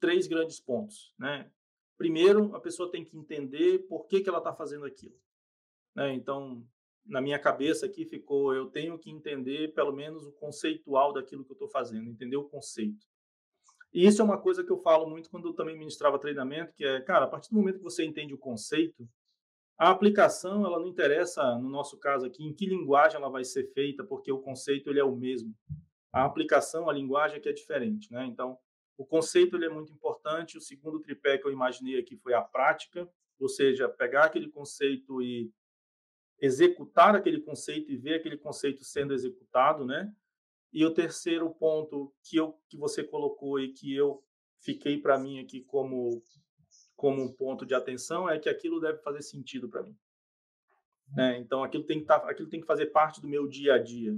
três 0.00 0.26
grandes 0.26 0.58
pontos, 0.58 1.14
né? 1.16 1.48
Primeiro, 1.96 2.54
a 2.54 2.60
pessoa 2.60 2.90
tem 2.90 3.04
que 3.04 3.16
entender 3.16 3.86
por 3.88 4.06
que, 4.06 4.20
que 4.20 4.28
ela 4.28 4.38
está 4.38 4.52
fazendo 4.52 4.84
aquilo. 4.84 5.16
Né? 5.94 6.12
Então, 6.12 6.64
na 7.08 7.20
minha 7.20 7.38
cabeça 7.38 7.86
aqui 7.86 8.04
ficou, 8.04 8.54
eu 8.54 8.66
tenho 8.66 8.98
que 8.98 9.10
entender 9.10 9.72
pelo 9.74 9.92
menos 9.92 10.26
o 10.26 10.32
conceitual 10.32 11.12
daquilo 11.12 11.44
que 11.44 11.50
eu 11.50 11.54
estou 11.54 11.68
fazendo, 11.68 12.08
entender 12.08 12.36
o 12.36 12.44
conceito. 12.44 13.06
E 13.92 14.06
isso 14.06 14.20
é 14.20 14.24
uma 14.24 14.38
coisa 14.38 14.62
que 14.62 14.70
eu 14.70 14.78
falo 14.78 15.08
muito 15.08 15.30
quando 15.30 15.48
eu 15.48 15.54
também 15.54 15.76
ministrava 15.76 16.18
treinamento, 16.18 16.74
que 16.74 16.84
é, 16.84 17.00
cara, 17.00 17.24
a 17.24 17.28
partir 17.28 17.50
do 17.50 17.56
momento 17.56 17.78
que 17.78 17.84
você 17.84 18.04
entende 18.04 18.34
o 18.34 18.38
conceito, 18.38 19.08
a 19.78 19.90
aplicação, 19.90 20.66
ela 20.66 20.78
não 20.78 20.88
interessa, 20.88 21.56
no 21.56 21.70
nosso 21.70 21.96
caso 21.98 22.26
aqui, 22.26 22.44
em 22.44 22.52
que 22.52 22.66
linguagem 22.66 23.16
ela 23.16 23.30
vai 23.30 23.44
ser 23.44 23.72
feita, 23.72 24.04
porque 24.04 24.30
o 24.30 24.40
conceito 24.40 24.90
ele 24.90 25.00
é 25.00 25.04
o 25.04 25.16
mesmo. 25.16 25.54
A 26.12 26.24
aplicação, 26.24 26.90
a 26.90 26.92
linguagem 26.92 27.38
é 27.38 27.40
que 27.40 27.48
é 27.48 27.52
diferente, 27.52 28.12
né? 28.12 28.26
Então, 28.26 28.58
o 28.98 29.06
conceito 29.06 29.56
ele 29.56 29.66
é 29.66 29.68
muito 29.68 29.92
importante. 29.92 30.58
O 30.58 30.60
segundo 30.60 31.00
tripé 31.00 31.38
que 31.38 31.46
eu 31.46 31.52
imaginei 31.52 31.98
aqui 31.98 32.16
foi 32.16 32.34
a 32.34 32.42
prática, 32.42 33.08
ou 33.38 33.48
seja, 33.48 33.88
pegar 33.88 34.24
aquele 34.24 34.50
conceito 34.50 35.22
e 35.22 35.50
executar 36.40 37.14
aquele 37.14 37.40
conceito 37.40 37.90
e 37.90 37.96
ver 37.96 38.14
aquele 38.14 38.36
conceito 38.36 38.84
sendo 38.84 39.12
executado, 39.12 39.84
né? 39.84 40.12
E 40.72 40.84
o 40.84 40.92
terceiro 40.92 41.50
ponto 41.50 42.14
que 42.22 42.36
eu 42.36 42.58
que 42.68 42.76
você 42.76 43.02
colocou 43.02 43.58
e 43.58 43.72
que 43.72 43.94
eu 43.94 44.22
fiquei 44.60 45.00
para 45.00 45.18
mim 45.18 45.40
aqui 45.40 45.62
como 45.62 46.22
como 46.94 47.22
um 47.22 47.32
ponto 47.32 47.64
de 47.64 47.74
atenção 47.74 48.28
é 48.28 48.38
que 48.38 48.48
aquilo 48.48 48.80
deve 48.80 48.98
fazer 48.98 49.22
sentido 49.22 49.68
para 49.68 49.82
mim. 49.82 49.96
Né? 51.10 51.38
Então 51.38 51.62
aquilo 51.64 51.84
tem 51.84 52.00
que 52.00 52.06
tá, 52.06 52.16
aquilo 52.16 52.48
tem 52.48 52.60
que 52.60 52.66
fazer 52.66 52.86
parte 52.86 53.20
do 53.20 53.28
meu 53.28 53.48
dia 53.48 53.74
a 53.74 53.78
dia. 53.78 54.16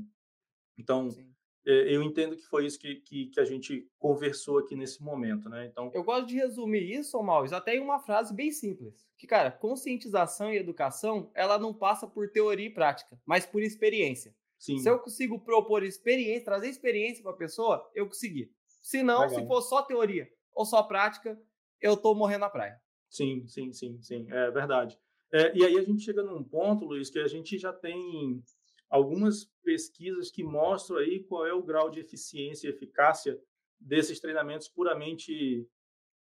Então 0.76 1.10
Sim. 1.10 1.30
É, 1.66 1.94
eu 1.94 2.02
entendo 2.02 2.36
que 2.36 2.46
foi 2.46 2.64
isso 2.64 2.78
que, 2.78 2.96
que, 2.96 3.26
que, 3.26 3.40
a 3.40 3.44
gente 3.44 3.86
conversou 3.98 4.58
aqui 4.58 4.74
nesse 4.74 5.02
momento, 5.02 5.48
né? 5.48 5.66
Então, 5.66 5.90
eu 5.92 6.02
gosto 6.02 6.26
de 6.26 6.36
resumir 6.36 6.90
isso, 6.90 7.22
Maus, 7.22 7.52
até 7.52 7.76
em 7.76 7.80
uma 7.80 7.98
frase 7.98 8.34
bem 8.34 8.50
simples. 8.50 9.06
Que, 9.18 9.26
cara, 9.26 9.50
conscientização 9.50 10.52
e 10.52 10.56
educação, 10.56 11.30
ela 11.34 11.58
não 11.58 11.74
passa 11.74 12.06
por 12.06 12.30
teoria 12.30 12.66
e 12.66 12.72
prática, 12.72 13.20
mas 13.26 13.44
por 13.44 13.62
experiência. 13.62 14.34
Sim. 14.58 14.78
Se 14.78 14.88
eu 14.88 14.98
consigo 14.98 15.38
propor 15.38 15.82
experiência, 15.82 16.44
trazer 16.44 16.68
experiência 16.68 17.22
para 17.22 17.32
a 17.32 17.36
pessoa, 17.36 17.90
eu 17.94 18.06
consegui. 18.06 18.50
Se 18.82 19.02
não, 19.02 19.20
Legal. 19.20 19.40
se 19.40 19.46
for 19.46 19.62
só 19.62 19.82
teoria 19.82 20.28
ou 20.54 20.64
só 20.64 20.82
prática, 20.82 21.38
eu 21.80 21.96
tô 21.96 22.14
morrendo 22.14 22.40
na 22.40 22.50
praia. 22.50 22.80
Sim, 23.08 23.46
sim, 23.46 23.72
sim, 23.72 24.00
sim, 24.00 24.26
é 24.30 24.50
verdade. 24.50 24.98
É, 25.32 25.56
e 25.56 25.64
aí 25.64 25.78
a 25.78 25.82
gente 25.82 26.02
chega 26.02 26.22
num 26.22 26.42
ponto, 26.42 26.84
Luiz, 26.84 27.08
que 27.08 27.18
a 27.18 27.28
gente 27.28 27.58
já 27.58 27.72
tem 27.72 28.42
algumas 28.90 29.44
pesquisas 29.62 30.30
que 30.30 30.42
mostram 30.42 30.98
aí 30.98 31.22
qual 31.22 31.46
é 31.46 31.54
o 31.54 31.62
grau 31.62 31.88
de 31.88 32.00
eficiência 32.00 32.66
e 32.66 32.70
eficácia 32.70 33.40
desses 33.78 34.18
treinamentos 34.18 34.68
puramente 34.68 35.66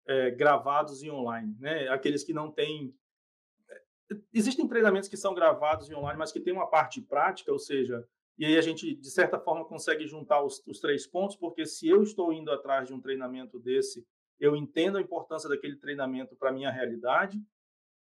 é, 0.08 0.32
gravados 0.32 1.04
e 1.04 1.12
online, 1.12 1.56
né? 1.60 1.90
Aqueles 1.90 2.24
que 2.24 2.34
não 2.34 2.50
têm 2.50 2.96
é, 3.70 3.82
existem 4.34 4.68
treinamentos 4.68 5.10
que 5.10 5.18
são 5.18 5.36
gravados 5.36 5.90
e 5.90 5.94
online, 5.94 6.18
mas 6.18 6.32
que 6.32 6.40
tem 6.40 6.54
uma 6.54 6.70
parte 6.70 7.02
prática, 7.02 7.52
ou 7.52 7.60
seja, 7.60 8.08
e 8.38 8.46
aí 8.46 8.58
a 8.58 8.62
gente 8.62 8.96
de 8.96 9.12
certa 9.12 9.38
forma 9.38 9.66
consegue 9.66 10.08
juntar 10.08 10.42
os, 10.42 10.64
os 10.66 10.80
três 10.80 11.06
pontos, 11.06 11.36
porque 11.36 11.66
se 11.66 11.88
eu 11.88 12.02
estou 12.02 12.32
indo 12.32 12.50
atrás 12.50 12.88
de 12.88 12.94
um 12.94 13.02
treinamento 13.02 13.60
desse, 13.60 14.06
eu 14.40 14.56
entendo 14.56 14.98
a 14.98 15.02
importância 15.02 15.48
daquele 15.48 15.76
treinamento 15.76 16.36
para 16.36 16.52
minha 16.52 16.72
realidade 16.72 17.40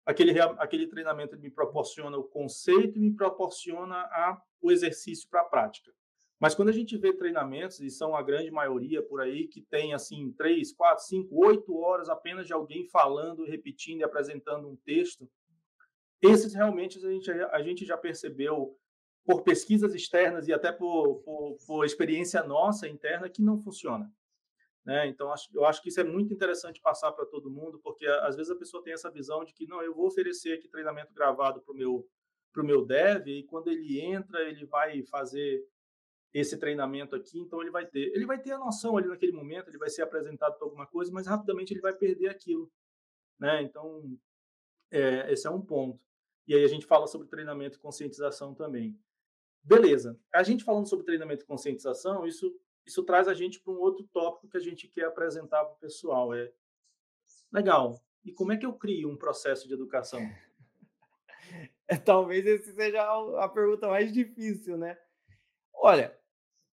aquele, 0.05 0.39
aquele 0.39 0.87
treinamento 0.87 1.37
me 1.37 1.49
proporciona 1.49 2.17
o 2.17 2.23
conceito 2.23 2.97
e 2.97 3.01
me 3.01 3.13
proporciona 3.13 3.95
a, 3.95 4.41
o 4.61 4.71
exercício 4.71 5.27
para 5.29 5.41
a 5.41 5.45
prática. 5.45 5.91
Mas 6.39 6.53
quando 6.53 6.69
a 6.69 6.73
gente 6.73 6.97
vê 6.97 7.13
treinamentos, 7.13 7.79
e 7.79 7.89
são 7.89 8.15
a 8.15 8.21
grande 8.21 8.51
maioria 8.51 9.01
por 9.01 9.21
aí, 9.21 9.47
que 9.47 9.61
tem 9.61 9.93
assim 9.93 10.33
três, 10.33 10.73
quatro, 10.73 11.03
cinco, 11.03 11.45
oito 11.45 11.75
horas 11.77 12.09
apenas 12.09 12.45
de 12.45 12.53
alguém 12.53 12.87
falando, 12.89 13.45
repetindo 13.45 14.01
e 14.01 14.03
apresentando 14.03 14.67
um 14.67 14.75
texto, 14.75 15.29
esses 16.21 16.53
realmente 16.53 16.97
a 16.97 17.11
gente, 17.11 17.31
a 17.31 17.61
gente 17.61 17.85
já 17.85 17.97
percebeu 17.97 18.77
por 19.25 19.43
pesquisas 19.43 19.93
externas 19.95 20.47
e 20.47 20.53
até 20.53 20.71
por, 20.71 21.21
por, 21.23 21.57
por 21.65 21.85
experiência 21.85 22.43
nossa 22.43 22.87
interna 22.87 23.29
que 23.29 23.41
não 23.41 23.57
funciona. 23.57 24.11
Né? 24.85 25.07
Então, 25.07 25.33
eu 25.53 25.65
acho 25.65 25.81
que 25.81 25.89
isso 25.89 25.99
é 25.99 26.03
muito 26.03 26.31
interessante 26.31 26.79
passar 26.79 27.11
para 27.11 27.25
todo 27.25 27.49
mundo, 27.49 27.79
porque 27.79 28.05
às 28.05 28.35
vezes 28.35 28.51
a 28.51 28.55
pessoa 28.55 28.83
tem 28.83 28.93
essa 28.93 29.09
visão 29.09 29.43
de 29.43 29.51
que, 29.53 29.65
não, 29.65 29.81
eu 29.81 29.95
vou 29.95 30.05
oferecer 30.05 30.53
aqui 30.53 30.67
treinamento 30.67 31.13
gravado 31.13 31.59
para 31.61 31.73
o 31.73 31.75
meu, 31.75 32.07
meu 32.57 32.85
dev, 32.85 33.27
e 33.27 33.43
quando 33.43 33.69
ele 33.69 33.99
entra, 33.99 34.43
ele 34.43 34.65
vai 34.65 35.01
fazer 35.03 35.67
esse 36.31 36.57
treinamento 36.57 37.15
aqui, 37.15 37.39
então 37.39 37.61
ele 37.61 37.71
vai 37.71 37.85
ter. 37.85 38.13
Ele 38.13 38.25
vai 38.25 38.39
ter 38.39 38.51
a 38.51 38.59
noção 38.59 38.97
ali 38.97 39.07
naquele 39.07 39.31
momento, 39.31 39.69
ele 39.69 39.77
vai 39.77 39.89
ser 39.89 40.01
apresentado 40.01 40.57
para 40.57 40.67
alguma 40.67 40.85
coisa, 40.85 41.11
mas 41.11 41.25
rapidamente 41.25 41.73
ele 41.73 41.81
vai 41.81 41.93
perder 41.93 42.27
aquilo. 42.27 42.71
Né? 43.39 43.63
Então, 43.63 44.17
é, 44.91 45.31
esse 45.31 45.47
é 45.47 45.49
um 45.49 45.61
ponto. 45.61 46.05
E 46.47 46.53
aí 46.53 46.63
a 46.63 46.67
gente 46.67 46.85
fala 46.85 47.07
sobre 47.07 47.27
treinamento 47.27 47.77
e 47.77 47.79
conscientização 47.79 48.53
também. 48.53 48.99
Beleza. 49.63 50.19
A 50.33 50.43
gente 50.43 50.63
falando 50.63 50.87
sobre 50.87 51.05
treinamento 51.05 51.43
e 51.43 51.47
conscientização, 51.47 52.27
isso 52.27 52.53
isso 52.85 53.03
traz 53.03 53.27
a 53.27 53.33
gente 53.33 53.59
para 53.59 53.73
um 53.73 53.79
outro 53.79 54.07
tópico 54.13 54.47
que 54.47 54.57
a 54.57 54.61
gente 54.61 54.87
quer 54.87 55.05
apresentar 55.05 55.63
para 55.65 55.73
o 55.73 55.79
pessoal. 55.79 56.33
É 56.33 56.51
legal. 57.51 57.99
E 58.23 58.31
como 58.31 58.51
é 58.51 58.57
que 58.57 58.65
eu 58.65 58.73
crio 58.73 59.09
um 59.09 59.17
processo 59.17 59.67
de 59.67 59.73
educação? 59.73 60.19
É, 61.87 61.95
talvez 61.95 62.43
esse 62.47 62.73
seja 62.73 63.03
a 63.39 63.47
pergunta 63.47 63.87
mais 63.87 64.11
difícil, 64.11 64.75
né? 64.75 64.97
Olha, 65.71 66.19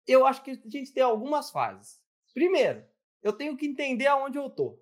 eu 0.06 0.26
acho 0.26 0.44
que 0.44 0.52
a 0.52 0.70
gente 0.70 0.92
tem 0.92 1.02
algumas 1.02 1.50
fases. 1.50 2.02
Primeiro, 2.34 2.86
eu 3.24 3.32
tenho 3.32 3.56
que 3.56 3.66
entender 3.66 4.08
aonde 4.08 4.38
eu 4.38 4.50
tô. 4.50 4.78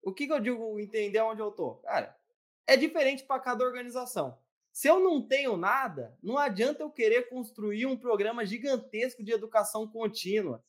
O 0.00 0.14
que, 0.14 0.28
que 0.28 0.32
eu 0.32 0.38
digo 0.38 0.78
entender 0.78 1.18
aonde 1.18 1.40
eu 1.40 1.50
tô? 1.50 1.74
Cara, 1.78 2.16
é 2.64 2.76
diferente 2.76 3.24
para 3.24 3.40
cada 3.40 3.64
organização. 3.64 4.38
Se 4.76 4.88
eu 4.88 5.00
não 5.00 5.26
tenho 5.26 5.56
nada, 5.56 6.14
não 6.22 6.36
adianta 6.36 6.82
eu 6.82 6.90
querer 6.90 7.30
construir 7.30 7.86
um 7.86 7.96
programa 7.96 8.44
gigantesco 8.44 9.24
de 9.24 9.32
educação 9.32 9.88
contínua, 9.88 10.62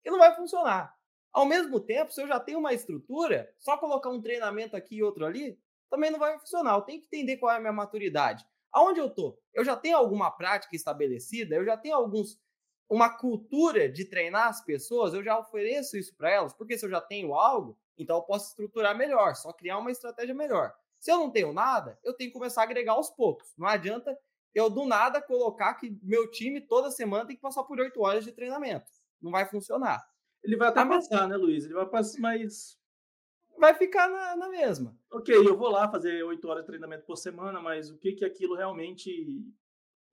que 0.00 0.08
não 0.08 0.20
vai 0.20 0.32
funcionar. 0.36 0.96
Ao 1.32 1.44
mesmo 1.44 1.80
tempo, 1.80 2.12
se 2.12 2.22
eu 2.22 2.28
já 2.28 2.38
tenho 2.38 2.60
uma 2.60 2.72
estrutura, 2.72 3.52
só 3.58 3.76
colocar 3.76 4.10
um 4.10 4.22
treinamento 4.22 4.76
aqui 4.76 4.98
e 4.98 5.02
outro 5.02 5.26
ali, 5.26 5.58
também 5.90 6.08
não 6.08 6.20
vai 6.20 6.38
funcionar. 6.38 6.76
Eu 6.76 6.82
tenho 6.82 7.00
que 7.00 7.06
entender 7.06 7.38
qual 7.38 7.52
é 7.52 7.56
a 7.56 7.60
minha 7.60 7.72
maturidade. 7.72 8.46
Aonde 8.70 9.00
eu 9.00 9.10
tô? 9.10 9.36
Eu 9.52 9.64
já 9.64 9.74
tenho 9.74 9.96
alguma 9.96 10.30
prática 10.30 10.76
estabelecida? 10.76 11.56
Eu 11.56 11.64
já 11.64 11.76
tenho 11.76 11.96
alguns 11.96 12.40
uma 12.88 13.10
cultura 13.10 13.88
de 13.88 14.04
treinar 14.04 14.46
as 14.46 14.64
pessoas? 14.64 15.12
Eu 15.12 15.24
já 15.24 15.36
ofereço 15.36 15.96
isso 15.96 16.14
para 16.14 16.30
elas? 16.30 16.52
Porque 16.52 16.78
se 16.78 16.86
eu 16.86 16.90
já 16.90 17.00
tenho 17.00 17.34
algo, 17.34 17.76
então 17.96 18.18
eu 18.18 18.22
posso 18.22 18.50
estruturar 18.50 18.96
melhor, 18.96 19.34
só 19.34 19.52
criar 19.52 19.78
uma 19.78 19.90
estratégia 19.90 20.32
melhor. 20.32 20.72
Se 20.98 21.10
eu 21.12 21.18
não 21.18 21.30
tenho 21.30 21.52
nada, 21.52 21.98
eu 22.02 22.14
tenho 22.14 22.30
que 22.30 22.34
começar 22.34 22.62
a 22.62 22.64
agregar 22.64 22.92
aos 22.92 23.10
poucos. 23.10 23.54
Não 23.56 23.66
adianta 23.66 24.18
eu 24.54 24.68
do 24.68 24.86
nada 24.86 25.22
colocar 25.22 25.74
que 25.74 25.96
meu 26.02 26.30
time 26.30 26.60
toda 26.60 26.90
semana 26.90 27.26
tem 27.26 27.36
que 27.36 27.42
passar 27.42 27.62
por 27.64 27.78
oito 27.78 28.00
horas 28.00 28.24
de 28.24 28.32
treinamento. 28.32 28.86
Não 29.20 29.30
vai 29.30 29.46
funcionar. 29.46 30.04
Ele 30.42 30.56
vai 30.56 30.68
até 30.68 30.80
ah, 30.80 30.86
passar, 30.86 31.28
né, 31.28 31.36
Luiz? 31.36 31.64
Ele 31.64 31.74
vai 31.74 31.86
passar, 31.86 32.20
mas. 32.20 32.78
Vai 33.58 33.74
ficar 33.74 34.08
na, 34.08 34.36
na 34.36 34.48
mesma. 34.48 34.96
Ok, 35.10 35.34
eu 35.34 35.56
vou 35.56 35.68
lá 35.68 35.90
fazer 35.90 36.22
oito 36.22 36.48
horas 36.48 36.62
de 36.62 36.68
treinamento 36.68 37.04
por 37.04 37.16
semana, 37.16 37.60
mas 37.60 37.90
o 37.90 37.98
que, 37.98 38.12
que 38.12 38.24
aquilo 38.24 38.54
realmente 38.54 39.44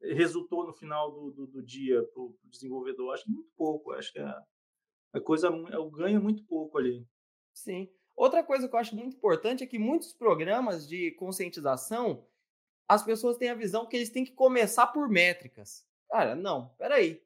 resultou 0.01 0.65
no 0.65 0.73
final 0.73 1.11
do, 1.11 1.31
do, 1.31 1.47
do 1.47 1.63
dia 1.63 2.03
para 2.03 2.21
o 2.21 2.35
desenvolvedor? 2.45 3.13
Acho 3.13 3.25
que 3.25 3.31
muito 3.31 3.51
pouco. 3.55 3.91
Acho 3.91 4.11
que 4.11 4.19
a, 4.19 4.43
a 5.13 5.21
coisa, 5.21 5.49
o 5.49 5.91
ganho 5.91 6.17
é 6.17 6.21
muito 6.21 6.43
pouco 6.45 6.77
ali. 6.77 7.07
Sim. 7.53 7.89
Outra 8.15 8.43
coisa 8.43 8.67
que 8.67 8.75
eu 8.75 8.79
acho 8.79 8.95
muito 8.95 9.15
importante 9.15 9.63
é 9.63 9.67
que 9.67 9.77
muitos 9.77 10.13
programas 10.13 10.87
de 10.87 11.11
conscientização, 11.11 12.25
as 12.87 13.03
pessoas 13.03 13.37
têm 13.37 13.49
a 13.49 13.55
visão 13.55 13.85
que 13.85 13.95
eles 13.95 14.09
têm 14.09 14.23
que 14.23 14.31
começar 14.31 14.87
por 14.87 15.09
métricas. 15.09 15.85
Cara, 16.09 16.35
não, 16.35 16.69
peraí. 16.77 17.21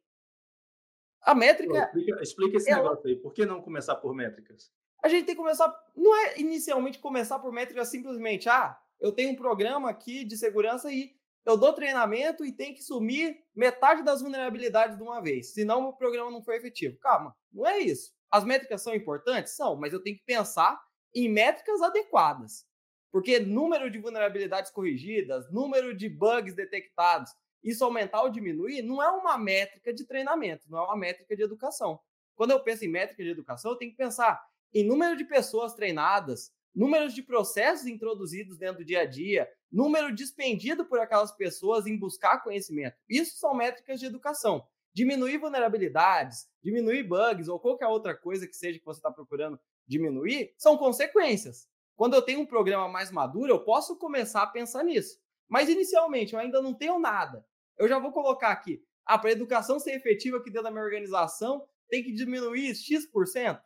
A 1.22 1.36
métrica. 1.36 1.84
explica, 1.86 2.22
explica, 2.22 2.58
esse 2.58 2.72
ela... 2.72 2.84
negócio 2.84 3.08
aí. 3.08 3.16
Por 3.16 3.34
que 3.34 3.46
não 3.46 3.62
começar 3.62 3.96
por 3.98 4.16
métricas? 4.16 4.72
A 5.04 5.08
gente 5.08 5.26
tem 5.26 5.36
que 5.36 5.42
começar. 5.42 5.72
Não 5.96 6.16
é 6.16 6.40
inicialmente 6.40 7.00
começar 7.00 7.40
por 7.40 7.52
métricas 7.52 7.90
simplesmente, 7.90 8.50
ah, 8.50 8.80
eu 9.00 9.12
tenho 9.12 9.32
um 9.32 9.36
programa 9.36 9.90
aqui 9.90 10.24
de 10.24 10.38
segurança 10.38 10.92
e 10.92 11.16
eu 11.46 11.58
dou 11.58 11.74
treinamento 11.74 12.46
e 12.46 12.52
tem 12.52 12.74
que 12.74 12.84
sumir 12.84 13.44
metade 13.56 14.04
das 14.04 14.22
vulnerabilidades 14.22 14.98
de 14.98 15.04
uma 15.04 15.22
vez, 15.22 15.54
senão 15.54 15.88
o 15.88 15.94
programa 15.94 16.30
não 16.30 16.42
foi 16.42 16.58
efetivo. 16.58 16.98
Calma, 17.00 17.36
não 17.52 17.66
é 17.66 17.80
isso. 17.80 18.14
As 18.32 18.44
métricas 18.44 18.82
são 18.82 18.94
importantes? 18.94 19.56
São, 19.56 19.76
mas 19.76 19.94
eu 19.94 20.02
tenho 20.02 20.18
que 20.18 20.24
pensar 20.24 20.80
em 21.14 21.30
métricas 21.30 21.82
adequadas. 21.82 22.66
Porque 23.12 23.40
número 23.40 23.90
de 23.90 23.98
vulnerabilidades 23.98 24.72
corrigidas, 24.72 25.52
número 25.52 25.96
de 25.96 26.08
bugs 26.08 26.54
detectados, 26.54 27.32
isso 27.64 27.84
aumentar 27.84 28.22
ou 28.22 28.30
diminuir, 28.30 28.82
não 28.82 29.02
é 29.02 29.10
uma 29.10 29.38
métrica 29.38 29.94
de 29.94 30.06
treinamento, 30.06 30.70
não 30.70 30.78
é 30.80 30.82
uma 30.84 30.96
métrica 30.96 31.36
de 31.36 31.42
educação. 31.42 32.00
Quando 32.36 32.52
eu 32.52 32.64
penso 32.64 32.86
em 32.86 32.88
métrica 32.88 33.24
de 33.24 33.30
educação, 33.30 33.72
eu 33.72 33.78
tenho 33.78 33.92
que 33.92 33.98
pensar 33.98 34.42
em 34.74 34.86
número 34.86 35.18
de 35.18 35.26
pessoas 35.26 35.74
treinadas, 35.74 36.54
números 36.74 37.14
de 37.14 37.24
processos 37.24 37.88
introduzidos 37.88 38.58
dentro 38.58 38.78
do 38.78 38.86
dia 38.86 39.02
a 39.02 39.06
dia, 39.06 39.50
número 39.72 40.14
dispendido 40.14 40.86
por 40.86 41.00
aquelas 41.00 41.32
pessoas 41.32 41.86
em 41.86 41.98
buscar 41.98 42.44
conhecimento. 42.44 42.96
Isso 43.10 43.38
são 43.38 43.54
métricas 43.54 44.00
de 44.00 44.06
educação. 44.06 44.66
Diminuir 44.94 45.38
vulnerabilidades, 45.38 46.48
diminuir 46.64 47.04
bugs 47.04 47.48
ou 47.48 47.60
qualquer 47.60 47.88
outra 47.88 48.16
coisa 48.16 48.48
que 48.48 48.56
seja 48.56 48.80
que 48.80 48.86
você 48.86 49.00
está 49.00 49.12
procurando 49.12 49.60
diminuir, 49.88 50.54
são 50.58 50.78
consequências. 50.78 51.68
Quando 51.96 52.14
eu 52.14 52.22
tenho 52.22 52.40
um 52.40 52.46
programa 52.46 52.88
mais 52.88 53.12
maduro, 53.12 53.52
eu 53.52 53.64
posso 53.64 53.98
começar 53.98 54.44
a 54.44 54.48
pensar 54.48 54.84
nisso. 54.84 55.20
Mas 55.48 55.68
inicialmente 55.68 56.34
eu 56.34 56.40
ainda 56.40 56.62
não 56.62 56.74
tenho 56.74 57.00
nada. 57.00 57.46
Eu 57.78 57.88
já 57.88 57.98
vou 58.00 58.12
colocar 58.12 58.52
aqui, 58.52 58.84
ah, 59.06 59.18
para 59.18 59.30
a 59.30 59.34
educação 59.34 59.80
ser 59.80 59.92
efetiva 59.92 60.38
aqui 60.38 60.50
dentro 60.50 60.64
da 60.64 60.72
minha 60.72 60.84
organização, 60.84 61.68
tem 61.90 62.04
que 62.04 62.14
diminuir 62.14 62.76
X%. 62.76 63.60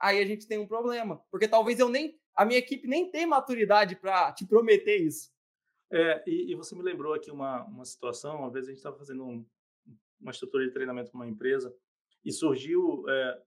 Aí 0.00 0.18
a 0.18 0.26
gente 0.26 0.46
tem 0.46 0.58
um 0.58 0.66
problema, 0.66 1.22
porque 1.30 1.46
talvez 1.46 1.78
eu 1.78 1.88
nem, 1.88 2.18
a 2.34 2.44
minha 2.44 2.58
equipe 2.58 2.88
nem 2.88 3.10
tenha 3.10 3.26
maturidade 3.26 3.96
para 3.96 4.32
te 4.32 4.46
prometer 4.46 4.96
isso. 4.96 5.30
É, 5.92 6.22
e, 6.26 6.52
e, 6.52 6.54
você 6.54 6.74
me 6.74 6.82
lembrou 6.82 7.12
aqui 7.12 7.30
uma, 7.30 7.64
uma 7.64 7.84
situação, 7.84 8.38
uma 8.38 8.50
vez 8.50 8.66
a 8.66 8.68
gente 8.68 8.78
estava 8.78 8.96
fazendo 8.96 9.24
um, 9.24 9.44
uma 10.20 10.30
estrutura 10.30 10.64
de 10.64 10.72
treinamento 10.72 11.10
para 11.10 11.18
uma 11.18 11.28
empresa 11.28 11.74
e 12.24 12.32
surgiu, 12.32 13.04
é, 13.08 13.42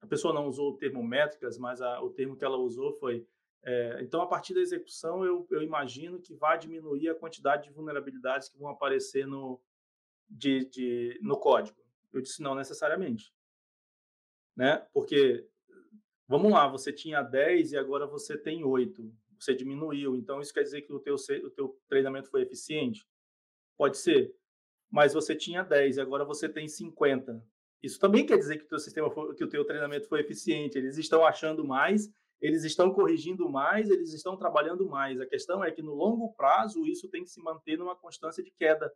a 0.00 0.06
pessoa 0.06 0.32
não 0.32 0.46
usou 0.46 0.72
o 0.72 0.76
termo 0.76 1.02
métricas, 1.02 1.58
mas 1.58 1.80
a, 1.80 2.00
o 2.00 2.10
termo 2.10 2.36
que 2.36 2.44
ela 2.44 2.56
usou 2.56 2.92
foi, 2.94 3.26
é, 3.62 4.00
então 4.02 4.22
a 4.22 4.26
partir 4.26 4.54
da 4.54 4.60
execução 4.60 5.24
eu, 5.24 5.46
eu 5.50 5.62
imagino 5.62 6.20
que 6.20 6.34
vai 6.34 6.58
diminuir 6.58 7.08
a 7.08 7.14
quantidade 7.14 7.64
de 7.64 7.74
vulnerabilidades 7.74 8.48
que 8.48 8.58
vão 8.58 8.68
aparecer 8.68 9.26
no, 9.26 9.60
de, 10.28 10.64
de, 10.66 11.18
no 11.22 11.38
código. 11.38 11.78
Eu 12.12 12.20
disse 12.20 12.42
não 12.42 12.54
necessariamente, 12.54 13.34
né? 14.56 14.86
Porque 14.92 15.46
vamos 16.26 16.52
lá, 16.52 16.66
você 16.68 16.92
tinha 16.92 17.22
10 17.22 17.72
e 17.72 17.76
agora 17.76 18.06
você 18.06 18.38
tem 18.38 18.64
8 18.64 19.12
você 19.38 19.54
diminuiu. 19.54 20.16
Então, 20.16 20.40
isso 20.40 20.52
quer 20.52 20.62
dizer 20.62 20.82
que 20.82 20.92
o 20.92 20.98
teu, 20.98 21.14
o 21.14 21.50
teu 21.50 21.80
treinamento 21.88 22.28
foi 22.28 22.42
eficiente? 22.42 23.06
Pode 23.76 23.98
ser. 23.98 24.34
Mas 24.90 25.12
você 25.12 25.34
tinha 25.34 25.62
10 25.62 25.96
e 25.96 26.00
agora 26.00 26.24
você 26.24 26.48
tem 26.48 26.66
50. 26.66 27.42
Isso 27.82 27.98
também 27.98 28.26
quer 28.26 28.38
dizer 28.38 28.58
que 28.58 28.64
o 28.64 28.68
teu 28.68 28.78
sistema 28.78 29.10
foi, 29.10 29.34
que 29.34 29.44
o 29.44 29.48
teu 29.48 29.64
treinamento 29.64 30.08
foi 30.08 30.20
eficiente. 30.20 30.78
Eles 30.78 30.96
estão 30.96 31.24
achando 31.24 31.64
mais, 31.64 32.10
eles 32.40 32.64
estão 32.64 32.92
corrigindo 32.92 33.48
mais, 33.48 33.90
eles 33.90 34.12
estão 34.12 34.36
trabalhando 34.36 34.88
mais. 34.88 35.20
A 35.20 35.26
questão 35.26 35.62
é 35.62 35.70
que 35.70 35.82
no 35.82 35.94
longo 35.94 36.32
prazo 36.34 36.86
isso 36.86 37.08
tem 37.08 37.22
que 37.22 37.30
se 37.30 37.40
manter 37.40 37.76
numa 37.76 37.94
constância 37.94 38.42
de 38.42 38.50
queda. 38.50 38.92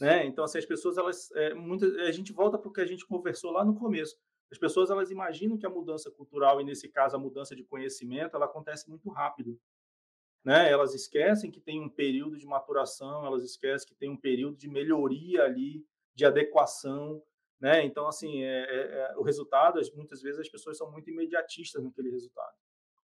Né? 0.00 0.26
Então, 0.26 0.44
assim, 0.44 0.58
as 0.58 0.66
pessoas, 0.66 0.98
elas, 0.98 1.30
é, 1.32 1.54
muitas, 1.54 1.94
a 1.98 2.10
gente 2.10 2.32
volta 2.32 2.58
para 2.58 2.68
o 2.68 2.72
que 2.72 2.80
a 2.80 2.86
gente 2.86 3.06
conversou 3.06 3.50
lá 3.50 3.64
no 3.64 3.74
começo. 3.74 4.16
As 4.50 4.58
pessoas 4.58 4.90
elas 4.90 5.10
imaginam 5.10 5.58
que 5.58 5.66
a 5.66 5.70
mudança 5.70 6.10
cultural 6.10 6.60
e 6.60 6.64
nesse 6.64 6.88
caso 6.88 7.16
a 7.16 7.18
mudança 7.18 7.54
de 7.54 7.64
conhecimento 7.64 8.34
ela 8.34 8.46
acontece 8.46 8.88
muito 8.88 9.08
rápido, 9.10 9.58
né? 10.44 10.70
Elas 10.70 10.94
esquecem 10.94 11.50
que 11.50 11.60
tem 11.60 11.80
um 11.80 11.88
período 11.88 12.36
de 12.36 12.46
maturação, 12.46 13.24
elas 13.26 13.44
esquecem 13.44 13.88
que 13.88 13.94
tem 13.94 14.10
um 14.10 14.16
período 14.16 14.56
de 14.56 14.68
melhoria 14.68 15.44
ali, 15.44 15.84
de 16.14 16.24
adequação, 16.24 17.22
né? 17.60 17.84
Então 17.84 18.06
assim 18.06 18.42
é, 18.42 18.64
é, 18.64 19.12
é 19.12 19.16
o 19.16 19.22
resultado 19.22 19.80
muitas 19.94 20.22
vezes 20.22 20.40
as 20.40 20.48
pessoas 20.48 20.78
são 20.78 20.90
muito 20.90 21.10
imediatistas 21.10 21.82
naquele 21.82 22.10
resultado, 22.10 22.54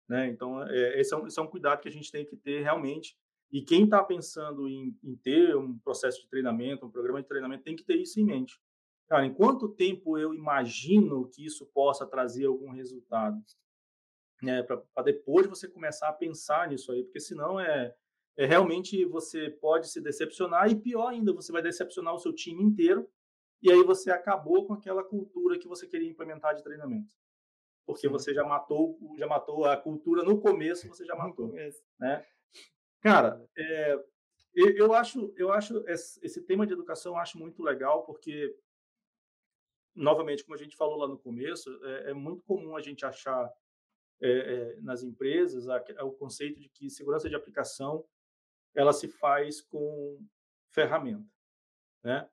né? 0.08 0.28
Então 0.28 0.62
é, 0.68 1.00
esse, 1.00 1.14
é 1.14 1.18
um, 1.18 1.28
esse 1.28 1.40
é 1.40 1.42
um 1.42 1.48
cuidado 1.48 1.82
que 1.82 1.90
a 1.90 1.92
gente 1.92 2.12
tem 2.12 2.26
que 2.26 2.38
ter 2.38 2.62
realmente 2.62 3.18
e 3.52 3.62
quem 3.62 3.86
está 3.86 4.04
pensando 4.04 4.68
em, 4.68 4.98
em 5.04 5.16
ter 5.16 5.56
um 5.56 5.78
processo 5.80 6.22
de 6.22 6.28
treinamento, 6.28 6.86
um 6.86 6.92
programa 6.92 7.22
de 7.22 7.28
treinamento 7.28 7.64
tem 7.64 7.76
que 7.76 7.84
ter 7.84 7.96
isso 7.96 8.20
em 8.20 8.26
mente 8.26 8.60
Cara, 9.08 9.26
em 9.26 9.34
quanto 9.34 9.70
tempo 9.70 10.18
eu 10.18 10.34
imagino 10.34 11.30
que 11.30 11.46
isso 11.46 11.66
possa 11.68 12.06
trazer 12.06 12.46
algum 12.46 12.72
resultado? 12.72 13.40
Né, 14.46 14.62
para 14.62 15.04
depois 15.04 15.48
você 15.48 15.68
começar 15.68 16.08
a 16.08 16.14
pensar 16.14 16.70
nisso 16.70 16.92
aí, 16.92 17.04
porque 17.04 17.20
senão 17.20 17.60
é, 17.60 17.96
é 18.38 18.46
realmente 18.46 19.04
você 19.06 19.50
pode 19.50 19.90
se 19.90 20.00
decepcionar 20.00 20.70
e 20.70 20.76
pior 20.76 21.08
ainda, 21.08 21.34
você 21.34 21.52
vai 21.52 21.64
decepcionar 21.64 22.14
o 22.14 22.20
seu 22.20 22.32
time 22.32 22.64
inteiro 22.64 23.10
e 23.60 23.72
aí 23.72 23.82
você 23.84 24.12
acabou 24.12 24.68
com 24.68 24.74
aquela 24.74 25.04
cultura 25.04 25.58
que 25.58 25.68
você 25.68 25.88
queria 25.88 26.08
implementar 26.08 26.54
de 26.54 26.64
treinamento. 26.64 27.10
Porque 27.88 28.08
Sim. 28.08 28.10
você 28.10 28.36
já 28.36 28.44
matou, 28.44 29.00
já 29.18 29.26
matou 29.26 29.66
a 29.66 29.76
cultura 29.76 30.24
no 30.24 30.40
começo, 30.40 30.88
você 30.88 31.04
já 31.06 31.16
matou, 31.18 31.52
né? 32.00 32.24
Cara, 33.02 33.44
é, 33.58 34.00
eu, 34.54 34.78
eu 34.78 34.94
acho, 34.94 35.34
eu 35.36 35.52
acho 35.52 35.84
esse, 35.88 36.24
esse 36.24 36.42
tema 36.44 36.68
de 36.68 36.74
educação 36.74 37.14
eu 37.14 37.18
acho 37.18 37.40
muito 37.40 37.64
legal 37.64 38.06
porque 38.06 38.56
novamente, 39.96 40.44
como 40.44 40.54
a 40.54 40.60
gente 40.60 40.76
falou 40.76 40.98
lá 40.98 41.08
no 41.08 41.18
começo, 41.18 41.70
é, 41.84 42.12
é 42.12 42.14
muito 42.14 42.44
comum 42.44 42.76
a 42.76 42.82
gente 42.82 43.06
achar 43.06 43.52
é, 44.22 44.30
é, 44.30 44.82
nas 44.82 45.04
empresas 45.04 45.68
a, 45.68 45.84
a, 45.98 46.06
o 46.06 46.12
conceito 46.12 46.60
de 46.60 46.70
que 46.70 46.90
segurança 46.90 47.30
de 47.30 47.36
aplicação 47.36 48.06
ela 48.74 48.92
se 48.92 49.08
faz 49.08 49.62
com 49.62 50.20
ferramenta, 50.70 51.30
né? 52.04 52.30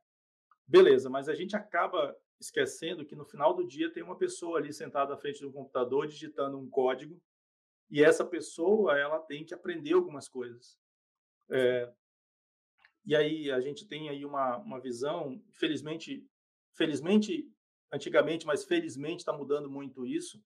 Beleza, 0.67 1.09
mas 1.11 1.29
a 1.29 1.35
gente 1.35 1.55
acaba 1.55 2.17
esquecendo 2.41 3.05
que 3.05 3.15
no 3.15 3.25
final 3.25 3.55
do 3.55 3.67
dia 3.67 3.93
tem 3.93 4.03
uma 4.03 4.17
pessoa 4.17 4.59
ali 4.59 4.73
sentada 4.73 5.15
à 5.15 5.17
frente 5.17 5.41
do 5.41 5.53
computador 5.53 6.07
digitando 6.07 6.59
um 6.59 6.69
código 6.69 7.21
e 7.91 8.03
essa 8.03 8.25
pessoa 8.25 8.99
ela 8.99 9.19
tem 9.21 9.45
que 9.45 9.55
aprender 9.55 9.93
algumas 9.93 10.29
coisas. 10.29 10.79
É, 11.51 11.93
e 13.05 13.15
aí 13.15 13.51
a 13.51 13.61
gente 13.61 13.87
tem 13.87 14.09
aí 14.09 14.25
uma, 14.25 14.57
uma 14.59 14.81
visão, 14.81 15.43
felizmente 15.51 16.27
felizmente, 16.75 17.49
antigamente, 17.93 18.47
mas 18.47 18.65
felizmente 18.65 19.21
está 19.21 19.33
mudando 19.33 19.71
muito 19.71 20.07
isso. 20.07 20.43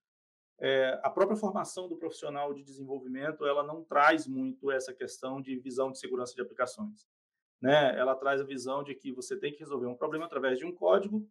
É, 0.59 0.99
a 1.03 1.11
própria 1.11 1.37
formação 1.37 1.87
do 1.88 1.97
profissional 1.97 2.55
de 2.55 2.62
desenvolvimento 2.62 3.45
ela 3.45 3.62
não 3.62 3.85
traz 3.85 4.27
muito 4.27 4.71
essa 4.71 4.92
questão 4.92 5.40
de 5.40 5.59
visão 5.59 5.92
de 5.92 5.99
segurança 5.99 6.35
de 6.35 6.40
aplicações. 6.40 7.07
Né? 7.61 7.99
Ela 7.99 8.14
traz 8.14 8.40
a 8.40 8.45
visão 8.45 8.83
de 8.83 8.95
que 8.95 9.12
você 9.12 9.37
tem 9.37 9.53
que 9.53 9.59
resolver 9.59 9.87
um 9.87 9.97
problema 9.97 10.25
através 10.25 10.59
de 10.59 10.64
um 10.64 10.73
código, 10.73 11.29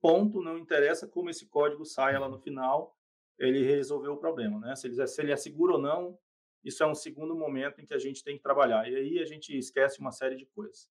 ponto, 0.00 0.42
não 0.42 0.58
interessa 0.58 1.06
como 1.06 1.30
esse 1.30 1.46
código 1.46 1.84
saia 1.84 2.18
lá 2.18 2.28
no 2.28 2.38
final, 2.38 2.96
ele 3.38 3.62
resolveu 3.62 4.12
o 4.14 4.16
problema. 4.16 4.58
Né? 4.58 4.74
Se, 4.74 4.86
ele, 4.88 5.00
é, 5.00 5.06
se 5.06 5.20
ele 5.20 5.32
é 5.32 5.36
seguro 5.36 5.74
ou 5.74 5.80
não, 5.80 6.18
isso 6.64 6.82
é 6.82 6.86
um 6.86 6.94
segundo 6.94 7.34
momento 7.34 7.80
em 7.80 7.86
que 7.86 7.94
a 7.94 7.98
gente 7.98 8.22
tem 8.22 8.36
que 8.36 8.42
trabalhar. 8.42 8.88
E 8.90 8.96
aí 8.96 9.18
a 9.18 9.24
gente 9.24 9.56
esquece 9.56 10.00
uma 10.00 10.12
série 10.12 10.36
de 10.36 10.46
coisas. 10.46 10.88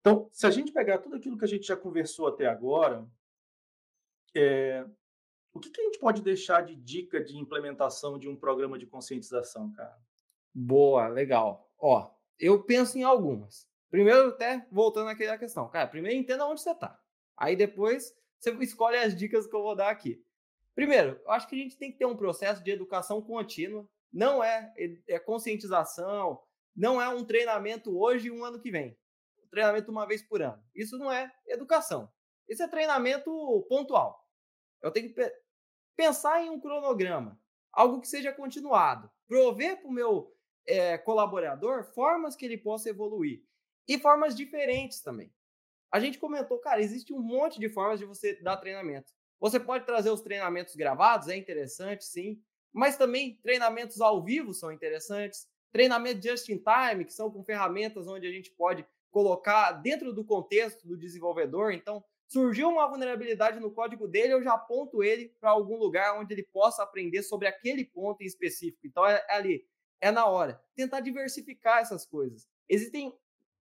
Então, 0.00 0.28
se 0.32 0.46
a 0.46 0.50
gente 0.50 0.72
pegar 0.72 0.98
tudo 0.98 1.16
aquilo 1.16 1.38
que 1.38 1.44
a 1.44 1.48
gente 1.48 1.66
já 1.66 1.76
conversou 1.76 2.26
até 2.26 2.46
agora, 2.46 3.06
é, 4.34 4.84
o 5.52 5.60
que, 5.60 5.70
que, 5.70 5.80
a 5.80 5.84
gente 5.84 5.98
pode 5.98 6.22
deixar 6.22 6.62
de 6.62 6.74
dica 6.74 7.22
de 7.22 7.36
implementação 7.36 8.18
de 8.18 8.28
um 8.28 8.36
programa 8.36 8.78
de 8.78 8.86
conscientização, 8.86 9.72
cara? 9.72 9.96
Boa, 10.54 11.08
legal. 11.08 11.70
Ó, 11.78 12.10
eu 12.38 12.62
penso 12.62 12.98
em 12.98 13.02
algumas. 13.02 13.66
Primeiro, 13.90 14.28
até 14.28 14.66
voltando 14.70 15.08
àquela 15.08 15.38
questão. 15.38 15.68
Cara, 15.68 15.86
primeiro 15.86 16.18
entenda 16.18 16.46
onde 16.46 16.60
você 16.60 16.70
está. 16.70 16.98
Aí 17.36 17.54
depois 17.54 18.14
você 18.38 18.50
escolhe 18.62 18.96
as 18.96 19.14
dicas 19.14 19.46
que 19.46 19.54
eu 19.54 19.62
vou 19.62 19.76
dar 19.76 19.90
aqui. 19.90 20.24
Primeiro, 20.74 21.20
eu 21.24 21.30
acho 21.30 21.46
que 21.48 21.54
a 21.54 21.58
gente 21.58 21.76
tem 21.76 21.92
que 21.92 21.98
ter 21.98 22.06
um 22.06 22.16
processo 22.16 22.62
de 22.64 22.70
educação 22.70 23.20
contínua. 23.20 23.86
Não 24.12 24.42
é, 24.42 24.72
é 25.06 25.18
conscientização, 25.18 26.40
não 26.74 27.00
é 27.00 27.08
um 27.08 27.24
treinamento 27.24 27.98
hoje 27.98 28.28
e 28.28 28.30
um 28.30 28.44
ano 28.44 28.60
que 28.60 28.70
vem 28.70 28.96
treinamento 29.52 29.90
uma 29.90 30.06
vez 30.06 30.22
por 30.22 30.42
ano. 30.42 30.60
Isso 30.74 30.98
não 30.98 31.12
é 31.12 31.30
educação. 31.46 32.10
Isso 32.48 32.62
é 32.62 32.68
treinamento 32.68 33.30
pontual. 33.68 34.26
Eu 34.80 34.90
tenho 34.90 35.12
que 35.12 35.32
pensar 35.96 36.42
em 36.42 36.50
um 36.50 36.60
cronograma, 36.60 37.40
algo 37.72 38.00
que 38.00 38.08
seja 38.08 38.32
continuado, 38.32 39.10
prover 39.26 39.80
para 39.80 39.88
o 39.88 39.92
meu 39.92 40.34
é, 40.66 40.98
colaborador 40.98 41.84
formas 41.94 42.36
que 42.36 42.44
ele 42.44 42.58
possa 42.58 42.90
evoluir 42.90 43.42
e 43.88 43.98
formas 43.98 44.34
diferentes 44.34 45.00
também. 45.00 45.32
A 45.90 46.00
gente 46.00 46.18
comentou, 46.18 46.58
cara, 46.58 46.80
existe 46.80 47.12
um 47.12 47.20
monte 47.20 47.60
de 47.60 47.68
formas 47.68 47.98
de 47.98 48.06
você 48.06 48.34
dar 48.42 48.56
treinamento. 48.56 49.12
Você 49.38 49.58
pode 49.58 49.84
trazer 49.84 50.10
os 50.10 50.22
treinamentos 50.22 50.74
gravados, 50.74 51.28
é 51.28 51.36
interessante, 51.36 52.04
sim, 52.04 52.40
mas 52.72 52.96
também 52.96 53.38
treinamentos 53.42 54.00
ao 54.00 54.22
vivo 54.22 54.54
são 54.54 54.72
interessantes. 54.72 55.46
Treinamento 55.72 56.22
just 56.26 56.48
in 56.48 56.58
time, 56.58 57.04
que 57.04 57.12
são 57.12 57.30
com 57.30 57.44
ferramentas 57.44 58.06
onde 58.06 58.26
a 58.26 58.30
gente 58.30 58.50
pode 58.52 58.86
colocar 59.10 59.72
dentro 59.72 60.12
do 60.12 60.24
contexto 60.24 60.86
do 60.86 60.96
desenvolvedor. 60.96 61.72
Então, 61.72 62.02
surgiu 62.32 62.70
uma 62.70 62.88
vulnerabilidade 62.88 63.60
no 63.60 63.70
código 63.70 64.08
dele, 64.08 64.32
eu 64.32 64.42
já 64.42 64.54
aponto 64.54 65.02
ele 65.02 65.28
para 65.38 65.50
algum 65.50 65.76
lugar 65.76 66.18
onde 66.18 66.32
ele 66.32 66.42
possa 66.42 66.82
aprender 66.82 67.22
sobre 67.22 67.46
aquele 67.46 67.84
ponto 67.84 68.22
em 68.22 68.26
específico. 68.26 68.86
Então, 68.86 69.06
é, 69.06 69.22
é 69.28 69.34
ali, 69.34 69.66
é 70.00 70.10
na 70.10 70.24
hora. 70.24 70.58
Tentar 70.74 71.00
diversificar 71.00 71.80
essas 71.80 72.06
coisas. 72.06 72.48
Existem 72.66 73.14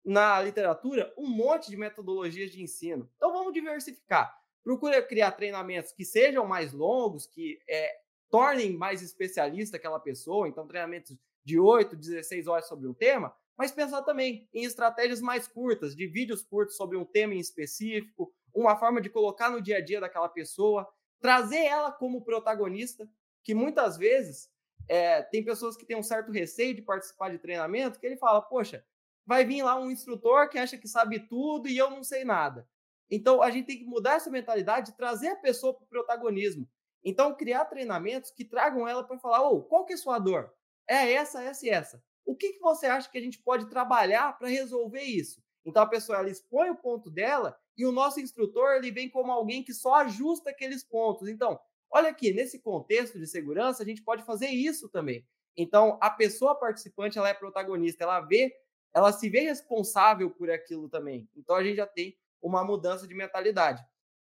na 0.04 0.42
literatura 0.42 1.14
um 1.16 1.28
monte 1.28 1.70
de 1.70 1.76
metodologias 1.76 2.50
de 2.50 2.60
ensino. 2.60 3.08
Então, 3.16 3.32
vamos 3.32 3.52
diversificar. 3.52 4.36
Procura 4.64 5.00
criar 5.00 5.30
treinamentos 5.30 5.92
que 5.92 6.04
sejam 6.04 6.44
mais 6.44 6.72
longos, 6.72 7.24
que 7.24 7.60
é, 7.68 8.00
tornem 8.28 8.76
mais 8.76 9.00
especialista 9.00 9.76
aquela 9.76 10.00
pessoa. 10.00 10.48
Então, 10.48 10.66
treinamentos 10.66 11.16
de 11.44 11.56
8, 11.56 11.94
16 11.94 12.48
horas 12.48 12.66
sobre 12.66 12.88
um 12.88 12.94
tema, 12.94 13.32
mas 13.56 13.70
pensar 13.70 14.02
também 14.02 14.48
em 14.52 14.64
estratégias 14.64 15.20
mais 15.20 15.46
curtas, 15.46 15.94
de 15.94 16.08
vídeos 16.08 16.42
curtos 16.42 16.76
sobre 16.76 16.96
um 16.96 17.04
tema 17.04 17.32
em 17.32 17.38
específico, 17.38 18.34
uma 18.56 18.76
forma 18.76 19.00
de 19.00 19.10
colocar 19.10 19.50
no 19.50 19.60
dia 19.60 19.76
a 19.76 19.80
dia 19.80 20.00
daquela 20.00 20.28
pessoa, 20.28 20.88
trazer 21.20 21.64
ela 21.64 21.92
como 21.92 22.24
protagonista, 22.24 23.08
que 23.44 23.54
muitas 23.54 23.96
vezes 23.96 24.50
é, 24.88 25.22
tem 25.22 25.44
pessoas 25.44 25.76
que 25.76 25.84
têm 25.84 25.96
um 25.96 26.02
certo 26.02 26.32
receio 26.32 26.74
de 26.74 26.82
participar 26.82 27.30
de 27.30 27.38
treinamento, 27.38 28.00
que 28.00 28.06
ele 28.06 28.16
fala, 28.16 28.40
poxa, 28.40 28.84
vai 29.26 29.44
vir 29.44 29.62
lá 29.62 29.78
um 29.78 29.90
instrutor 29.90 30.48
que 30.48 30.58
acha 30.58 30.78
que 30.78 30.88
sabe 30.88 31.20
tudo 31.20 31.68
e 31.68 31.76
eu 31.76 31.90
não 31.90 32.02
sei 32.02 32.24
nada. 32.24 32.66
Então, 33.10 33.42
a 33.42 33.50
gente 33.50 33.66
tem 33.66 33.78
que 33.78 33.84
mudar 33.84 34.14
essa 34.14 34.30
mentalidade, 34.30 34.96
trazer 34.96 35.28
a 35.28 35.36
pessoa 35.36 35.74
para 35.74 35.84
o 35.84 35.88
protagonismo. 35.88 36.68
Então, 37.04 37.36
criar 37.36 37.66
treinamentos 37.66 38.30
que 38.30 38.44
tragam 38.44 38.88
ela 38.88 39.04
para 39.04 39.18
falar: 39.18 39.48
oh, 39.48 39.62
qual 39.62 39.84
que 39.84 39.92
é 39.92 39.96
a 39.96 39.98
sua 39.98 40.18
dor? 40.18 40.52
É 40.88 41.12
essa, 41.12 41.42
essa 41.42 41.66
e 41.66 41.70
essa. 41.70 42.02
O 42.24 42.34
que, 42.34 42.54
que 42.54 42.60
você 42.60 42.86
acha 42.86 43.08
que 43.08 43.18
a 43.18 43.20
gente 43.20 43.38
pode 43.38 43.68
trabalhar 43.68 44.36
para 44.36 44.48
resolver 44.48 45.02
isso? 45.02 45.40
Então, 45.64 45.82
a 45.82 45.86
pessoa 45.86 46.18
ela 46.18 46.30
expõe 46.30 46.70
o 46.70 46.76
ponto 46.76 47.10
dela 47.10 47.56
e 47.76 47.84
o 47.84 47.92
nosso 47.92 48.20
instrutor 48.20 48.76
ele 48.76 48.90
vem 48.90 49.08
como 49.08 49.30
alguém 49.30 49.62
que 49.62 49.74
só 49.74 49.96
ajusta 49.96 50.50
aqueles 50.50 50.82
pontos. 50.82 51.28
Então, 51.28 51.60
olha 51.90 52.08
aqui, 52.08 52.32
nesse 52.32 52.58
contexto 52.58 53.18
de 53.18 53.26
segurança, 53.26 53.82
a 53.82 53.86
gente 53.86 54.02
pode 54.02 54.22
fazer 54.24 54.48
isso 54.48 54.88
também. 54.88 55.26
Então, 55.56 55.98
a 56.00 56.10
pessoa 56.10 56.54
participante 56.54 57.18
ela 57.18 57.28
é 57.28 57.34
protagonista, 57.34 58.04
ela 58.04 58.20
vê, 58.20 58.54
ela 58.94 59.12
se 59.12 59.28
vê 59.28 59.40
responsável 59.40 60.30
por 60.30 60.50
aquilo 60.50 60.88
também. 60.88 61.28
Então, 61.34 61.56
a 61.56 61.64
gente 61.64 61.76
já 61.76 61.86
tem 61.86 62.16
uma 62.40 62.64
mudança 62.64 63.06
de 63.06 63.14
mentalidade. 63.14 63.84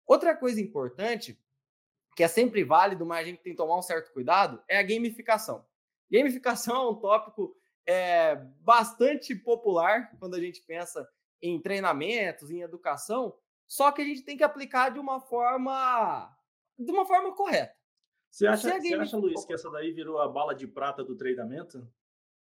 Outra 0.06 0.34
coisa 0.34 0.60
importante, 0.60 1.38
que 2.16 2.22
é 2.22 2.28
sempre 2.28 2.64
válido, 2.64 3.04
mas 3.04 3.20
a 3.20 3.24
gente 3.28 3.42
tem 3.42 3.52
que 3.52 3.58
tomar 3.58 3.78
um 3.78 3.82
certo 3.82 4.12
cuidado, 4.12 4.62
é 4.68 4.78
a 4.78 4.82
gamificação. 4.82 5.64
Gamificação 6.10 6.76
é 6.76 6.90
um 6.90 6.94
tópico 6.94 7.54
é, 7.86 8.36
bastante 8.60 9.34
popular 9.34 10.10
quando 10.18 10.34
a 10.34 10.40
gente 10.40 10.62
pensa 10.62 11.06
em 11.42 11.60
treinamentos, 11.60 12.50
em 12.50 12.62
educação, 12.62 13.36
só 13.66 13.92
que 13.92 14.02
a 14.02 14.04
gente 14.04 14.22
tem 14.22 14.36
que 14.36 14.44
aplicar 14.44 14.90
de 14.90 14.98
uma 14.98 15.20
forma 15.20 16.36
de 16.78 16.90
uma 16.90 17.04
forma 17.04 17.34
correta. 17.34 17.76
Você 18.30 18.46
acha, 18.46 18.80
você 18.80 18.94
acha 18.94 19.16
Luiz, 19.16 19.44
que 19.44 19.52
essa 19.52 19.70
daí 19.70 19.92
virou 19.92 20.20
a 20.20 20.28
bala 20.28 20.54
de 20.54 20.66
prata 20.66 21.02
do 21.02 21.16
treinamento? 21.16 21.86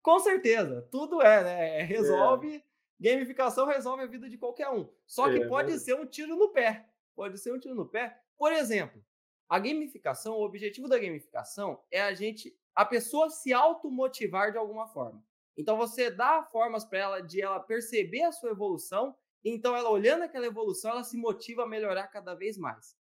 Com 0.02 0.18
certeza, 0.18 0.86
tudo 0.90 1.22
é, 1.22 1.42
né? 1.42 1.82
Resolve 1.82 2.56
é. 2.56 2.68
Gamificação 3.00 3.64
resolve 3.66 4.02
a 4.02 4.06
vida 4.06 4.28
de 4.28 4.36
qualquer 4.36 4.68
um. 4.70 4.88
Só 5.06 5.30
que 5.30 5.42
é, 5.42 5.46
pode 5.46 5.72
mas... 5.72 5.82
ser 5.82 5.94
um 5.94 6.04
tiro 6.04 6.36
no 6.36 6.50
pé. 6.50 6.88
Pode 7.14 7.38
ser 7.38 7.52
um 7.52 7.58
tiro 7.58 7.74
no 7.74 7.86
pé. 7.86 8.20
Por 8.36 8.52
exemplo, 8.52 9.02
a 9.48 9.58
gamificação, 9.58 10.34
o 10.34 10.44
objetivo 10.44 10.88
da 10.88 10.98
gamificação 10.98 11.80
é 11.90 12.02
a 12.02 12.12
gente, 12.12 12.56
a 12.74 12.84
pessoa 12.84 13.30
se 13.30 13.52
automotivar 13.52 14.50
de 14.50 14.58
alguma 14.58 14.88
forma. 14.88 15.24
Então 15.58 15.76
você 15.76 16.08
dá 16.08 16.44
formas 16.44 16.84
para 16.84 16.98
ela 17.00 17.20
de 17.20 17.42
ela 17.42 17.58
perceber 17.58 18.22
a 18.22 18.30
sua 18.30 18.50
evolução, 18.50 19.14
então 19.44 19.76
ela 19.76 19.90
olhando 19.90 20.22
aquela 20.22 20.46
evolução, 20.46 20.92
ela 20.92 21.02
se 21.02 21.16
motiva 21.16 21.64
a 21.64 21.68
melhorar 21.68 22.06
cada 22.06 22.32
vez 22.32 22.56
mais. 22.56 22.96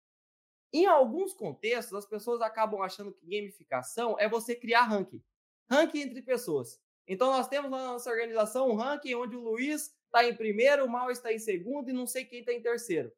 Em 0.73 0.87
alguns 0.87 1.33
contextos, 1.33 1.95
as 1.95 2.07
pessoas 2.07 2.41
acabam 2.41 2.81
achando 2.81 3.13
que 3.13 3.27
gamificação 3.27 4.15
é 4.19 4.27
você 4.27 4.55
criar 4.55 4.83
ranking. 4.83 5.23
Ranking 5.69 6.01
entre 6.01 6.21
pessoas. 6.23 6.81
Então 7.07 7.31
nós 7.31 7.47
temos 7.47 7.69
na 7.69 7.77
nossa 7.77 8.09
organização 8.09 8.69
um 8.69 8.75
ranking 8.75 9.13
onde 9.13 9.35
o 9.35 9.39
Luiz 9.39 9.95
está 10.05 10.27
em 10.27 10.35
primeiro, 10.35 10.83
o 10.83 10.89
Mal 10.89 11.11
está 11.11 11.31
em 11.31 11.39
segundo 11.39 11.89
e 11.89 11.93
não 11.93 12.07
sei 12.07 12.25
quem 12.25 12.39
está 12.39 12.51
em 12.51 12.61
terceiro. 12.61 13.11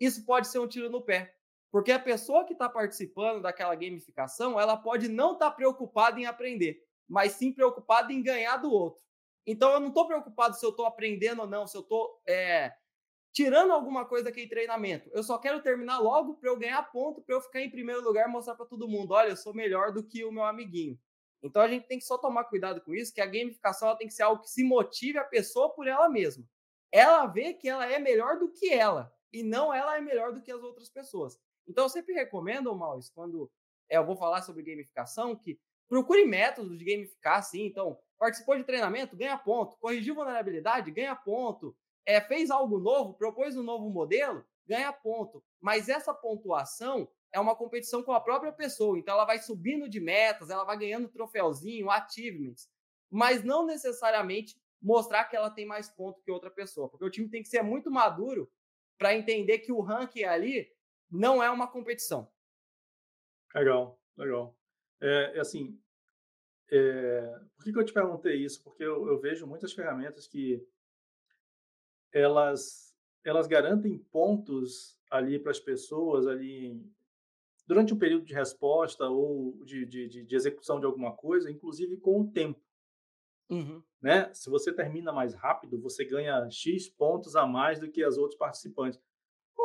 Isso 0.00 0.24
pode 0.24 0.48
ser 0.48 0.58
um 0.58 0.66
tiro 0.66 0.88
no 0.88 1.02
pé. 1.02 1.36
Porque 1.70 1.92
a 1.92 1.98
pessoa 1.98 2.44
que 2.44 2.54
está 2.54 2.68
participando 2.68 3.42
daquela 3.42 3.74
gamificação, 3.74 4.58
ela 4.58 4.76
pode 4.76 5.08
não 5.08 5.34
estar 5.34 5.50
tá 5.50 5.56
preocupada 5.56 6.18
em 6.18 6.24
aprender, 6.24 6.85
mas 7.08 7.32
sim 7.32 7.52
preocupada 7.52 8.12
em 8.12 8.22
ganhar 8.22 8.56
do 8.56 8.70
outro. 8.70 9.02
Então 9.46 9.72
eu 9.72 9.80
não 9.80 9.88
estou 9.88 10.06
preocupado 10.06 10.56
se 10.56 10.64
eu 10.64 10.70
estou 10.70 10.86
aprendendo 10.86 11.42
ou 11.42 11.46
não, 11.46 11.66
se 11.66 11.76
eu 11.76 11.82
estou 11.82 12.20
é, 12.26 12.72
tirando 13.32 13.72
alguma 13.72 14.04
coisa 14.04 14.24
daquele 14.24 14.48
treinamento. 14.48 15.10
Eu 15.12 15.22
só 15.22 15.38
quero 15.38 15.62
terminar 15.62 15.98
logo 15.98 16.34
para 16.34 16.48
eu 16.48 16.58
ganhar 16.58 16.82
ponto, 16.90 17.22
para 17.22 17.34
eu 17.34 17.40
ficar 17.40 17.60
em 17.60 17.70
primeiro 17.70 18.02
lugar 18.02 18.28
e 18.28 18.32
mostrar 18.32 18.54
para 18.54 18.66
todo 18.66 18.88
mundo: 18.88 19.12
olha, 19.12 19.28
eu 19.28 19.36
sou 19.36 19.54
melhor 19.54 19.92
do 19.92 20.02
que 20.02 20.24
o 20.24 20.32
meu 20.32 20.44
amiguinho. 20.44 20.98
Então 21.42 21.62
a 21.62 21.68
gente 21.68 21.86
tem 21.86 21.98
que 21.98 22.04
só 22.04 22.18
tomar 22.18 22.44
cuidado 22.44 22.80
com 22.80 22.94
isso, 22.94 23.12
que 23.12 23.20
a 23.20 23.26
gamificação 23.26 23.94
tem 23.96 24.08
que 24.08 24.14
ser 24.14 24.22
algo 24.22 24.42
que 24.42 24.50
se 24.50 24.64
motive 24.64 25.18
a 25.18 25.24
pessoa 25.24 25.72
por 25.72 25.86
ela 25.86 26.08
mesma. 26.08 26.44
Ela 26.90 27.26
vê 27.26 27.52
que 27.52 27.68
ela 27.68 27.86
é 27.86 27.98
melhor 27.98 28.38
do 28.38 28.50
que 28.50 28.72
ela 28.72 29.12
e 29.32 29.42
não 29.42 29.72
ela 29.72 29.96
é 29.96 30.00
melhor 30.00 30.32
do 30.32 30.42
que 30.42 30.50
as 30.50 30.62
outras 30.62 30.88
pessoas. 30.88 31.38
Então 31.68 31.84
eu 31.84 31.88
sempre 31.88 32.14
recomendo, 32.14 32.74
Maurício, 32.74 33.12
quando 33.14 33.50
é, 33.88 33.98
eu 33.98 34.06
vou 34.06 34.16
falar 34.16 34.42
sobre 34.42 34.62
gamificação, 34.62 35.36
que 35.36 35.60
procure 35.88 36.24
métodos 36.26 36.78
de 36.78 36.84
gamificar, 36.84 37.42
sim. 37.42 37.66
Então, 37.66 37.98
participou 38.18 38.56
de 38.56 38.64
treinamento, 38.64 39.16
ganha 39.16 39.36
ponto. 39.38 39.76
Corrigiu 39.78 40.14
vulnerabilidade, 40.14 40.90
ganha 40.90 41.14
ponto. 41.14 41.76
É, 42.04 42.20
fez 42.20 42.50
algo 42.50 42.78
novo, 42.78 43.14
propôs 43.14 43.56
um 43.56 43.62
novo 43.62 43.88
modelo, 43.90 44.44
ganha 44.66 44.92
ponto. 44.92 45.42
Mas 45.60 45.88
essa 45.88 46.14
pontuação 46.14 47.08
é 47.32 47.40
uma 47.40 47.56
competição 47.56 48.02
com 48.02 48.12
a 48.12 48.20
própria 48.20 48.52
pessoa. 48.52 48.98
Então, 48.98 49.14
ela 49.14 49.24
vai 49.24 49.38
subindo 49.38 49.88
de 49.88 50.00
metas, 50.00 50.50
ela 50.50 50.64
vai 50.64 50.78
ganhando 50.78 51.08
troféuzinho, 51.08 51.90
achievements, 51.90 52.70
mas 53.10 53.44
não 53.44 53.66
necessariamente 53.66 54.56
mostrar 54.80 55.24
que 55.24 55.36
ela 55.36 55.50
tem 55.50 55.66
mais 55.66 55.88
pontos 55.88 56.22
que 56.22 56.30
outra 56.30 56.50
pessoa, 56.50 56.88
porque 56.88 57.04
o 57.04 57.10
time 57.10 57.28
tem 57.28 57.42
que 57.42 57.48
ser 57.48 57.62
muito 57.62 57.90
maduro 57.90 58.50
para 58.98 59.14
entender 59.14 59.58
que 59.58 59.72
o 59.72 59.80
ranking 59.80 60.24
ali 60.24 60.70
não 61.10 61.42
é 61.42 61.50
uma 61.50 61.66
competição. 61.66 62.30
Legal, 63.54 63.98
legal. 64.16 64.55
É, 65.00 65.36
é 65.36 65.40
assim, 65.40 65.78
é, 66.70 67.40
por 67.56 67.64
que, 67.64 67.72
que, 67.72 67.78
eu 67.78 67.84
te 67.84 67.92
perguntei 67.92 68.36
isso? 68.36 68.62
Porque 68.62 68.82
eu, 68.82 69.06
eu 69.08 69.20
vejo 69.20 69.46
muitas 69.46 69.72
ferramentas 69.72 70.26
que 70.26 70.66
elas 72.12 72.86
elas 73.24 73.48
garantem 73.48 73.98
pontos 73.98 74.96
ali 75.10 75.38
para 75.38 75.50
as 75.50 75.58
pessoas 75.58 76.28
ali 76.28 76.80
durante 77.66 77.92
um 77.92 77.98
período 77.98 78.24
de 78.24 78.32
resposta 78.32 79.08
ou 79.08 79.64
de, 79.64 79.84
de, 79.84 80.24
de, 80.24 80.36
execução 80.36 80.78
de 80.78 80.86
alguma 80.86 81.12
coisa, 81.12 81.50
inclusive 81.50 81.96
com 81.96 82.20
o 82.20 82.30
tempo. 82.30 82.60
Uhum. 83.50 83.82
Né? 84.00 84.32
Se 84.32 84.48
você 84.48 84.72
termina 84.72 85.12
mais 85.12 85.34
rápido, 85.34 85.80
você 85.80 86.04
ganha 86.04 86.48
X 86.48 86.88
pontos 86.88 87.34
a 87.34 87.44
mais 87.44 87.80
do 87.80 87.90
que 87.90 88.04
as 88.04 88.16
outros 88.16 88.38
participantes. 88.38 89.00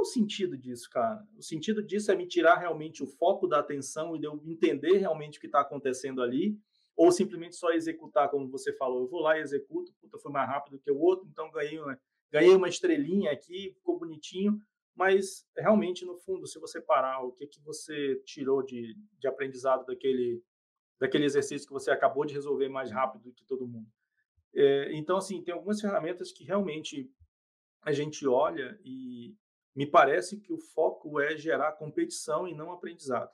Qual 0.01 0.09
o 0.09 0.13
sentido 0.13 0.57
disso, 0.57 0.89
cara? 0.89 1.23
O 1.37 1.43
sentido 1.43 1.83
disso 1.83 2.11
é 2.11 2.15
me 2.15 2.25
tirar 2.25 2.55
realmente 2.55 3.03
o 3.03 3.05
foco 3.05 3.47
da 3.47 3.59
atenção 3.59 4.15
e 4.15 4.19
de 4.19 4.25
eu 4.25 4.41
entender 4.47 4.97
realmente 4.97 5.37
o 5.37 5.39
que 5.39 5.45
está 5.45 5.61
acontecendo 5.61 6.23
ali, 6.23 6.57
ou 6.95 7.11
simplesmente 7.11 7.55
só 7.55 7.69
executar, 7.69 8.27
como 8.31 8.49
você 8.49 8.73
falou. 8.73 9.01
Eu 9.01 9.07
vou 9.07 9.19
lá 9.19 9.37
e 9.37 9.41
executo, 9.41 9.93
puta, 10.01 10.17
foi 10.17 10.31
mais 10.31 10.49
rápido 10.49 10.79
que 10.79 10.89
o 10.89 10.99
outro, 10.99 11.27
então 11.31 11.51
ganhei 11.51 11.79
uma, 11.79 12.01
ganhei 12.31 12.55
uma 12.55 12.67
estrelinha 12.67 13.31
aqui, 13.31 13.73
ficou 13.75 13.99
bonitinho, 13.99 14.59
mas 14.95 15.47
realmente 15.55 16.03
no 16.03 16.17
fundo, 16.17 16.47
se 16.47 16.57
você 16.57 16.81
parar, 16.81 17.23
o 17.23 17.31
que 17.31 17.45
que 17.45 17.61
você 17.61 18.15
tirou 18.25 18.63
de, 18.63 18.97
de 19.19 19.27
aprendizado 19.27 19.85
daquele 19.85 20.43
daquele 20.99 21.25
exercício 21.25 21.67
que 21.67 21.73
você 21.73 21.91
acabou 21.91 22.25
de 22.25 22.33
resolver 22.33 22.69
mais 22.69 22.89
rápido 22.89 23.25
do 23.25 23.33
que 23.33 23.45
todo 23.45 23.67
mundo? 23.67 23.87
É, 24.53 24.93
então, 24.93 25.17
assim, 25.17 25.43
tem 25.43 25.53
algumas 25.53 25.79
ferramentas 25.79 26.31
que 26.31 26.43
realmente 26.43 27.07
a 27.83 27.91
gente 27.91 28.27
olha 28.27 28.79
e 28.83 29.35
me 29.75 29.86
parece 29.86 30.39
que 30.39 30.51
o 30.51 30.57
foco 30.57 31.19
é 31.19 31.36
gerar 31.38 31.73
competição 31.73 32.47
e 32.47 32.53
não 32.53 32.71
aprendizado. 32.71 33.31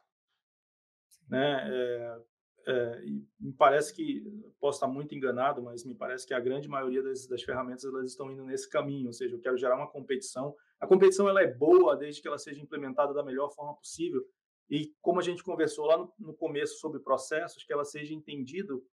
Né? 1.27 1.63
É, 1.69 2.21
é, 2.67 3.01
me 3.39 3.53
parece 3.53 3.93
que, 3.93 4.23
posso 4.59 4.77
estar 4.77 4.87
muito 4.87 5.15
enganado, 5.15 5.61
mas 5.61 5.83
me 5.83 5.95
parece 5.95 6.25
que 6.27 6.33
a 6.33 6.39
grande 6.39 6.67
maioria 6.67 7.01
das, 7.01 7.27
das 7.27 7.43
ferramentas 7.43 7.85
elas 7.85 8.09
estão 8.09 8.31
indo 8.31 8.45
nesse 8.45 8.69
caminho, 8.69 9.07
ou 9.07 9.13
seja, 9.13 9.35
eu 9.35 9.41
quero 9.41 9.57
gerar 9.57 9.75
uma 9.75 9.89
competição 9.89 10.55
a 10.79 10.85
competição 10.85 11.27
ela 11.27 11.41
é 11.41 11.47
boa 11.47 11.95
desde 11.95 12.21
que 12.21 12.27
ela 12.27 12.37
seja 12.37 12.61
implementada 12.61 13.13
da 13.13 13.23
melhor 13.23 13.49
forma 13.49 13.75
possível 13.75 14.23
e 14.69 14.93
como 15.01 15.19
a 15.19 15.23
gente 15.23 15.43
conversou 15.43 15.85
lá 15.85 15.97
no, 15.97 16.13
no 16.19 16.33
começo 16.33 16.77
sobre 16.79 16.99
processos, 16.99 17.63
que 17.63 17.73
ela 17.73 17.85
seja 17.85 18.13
entendido 18.13 18.85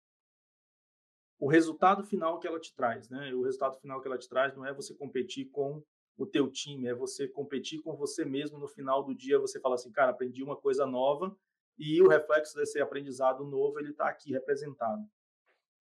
o 1.38 1.48
resultado 1.48 2.04
final 2.04 2.38
que 2.38 2.46
ela 2.46 2.60
te 2.60 2.74
traz, 2.74 3.10
né? 3.10 3.34
O 3.34 3.42
resultado 3.42 3.76
final 3.80 4.00
que 4.00 4.06
ela 4.06 4.16
te 4.16 4.28
traz 4.28 4.54
não 4.54 4.64
é 4.64 4.72
você 4.72 4.94
competir 4.94 5.50
com 5.50 5.84
o 6.16 6.26
teu 6.26 6.50
time, 6.50 6.86
é 6.86 6.94
você 6.94 7.26
competir 7.26 7.82
com 7.82 7.96
você 7.96 8.24
mesmo 8.24 8.58
no 8.58 8.68
final 8.68 9.02
do 9.02 9.14
dia, 9.14 9.38
você 9.38 9.60
fala 9.60 9.74
assim, 9.74 9.90
cara, 9.90 10.10
aprendi 10.10 10.42
uma 10.42 10.56
coisa 10.56 10.86
nova 10.86 11.36
e 11.78 12.00
o 12.00 12.08
reflexo 12.08 12.56
desse 12.56 12.80
aprendizado 12.80 13.44
novo 13.44 13.78
ele 13.80 13.90
está 13.90 14.08
aqui 14.08 14.32
representado, 14.32 15.02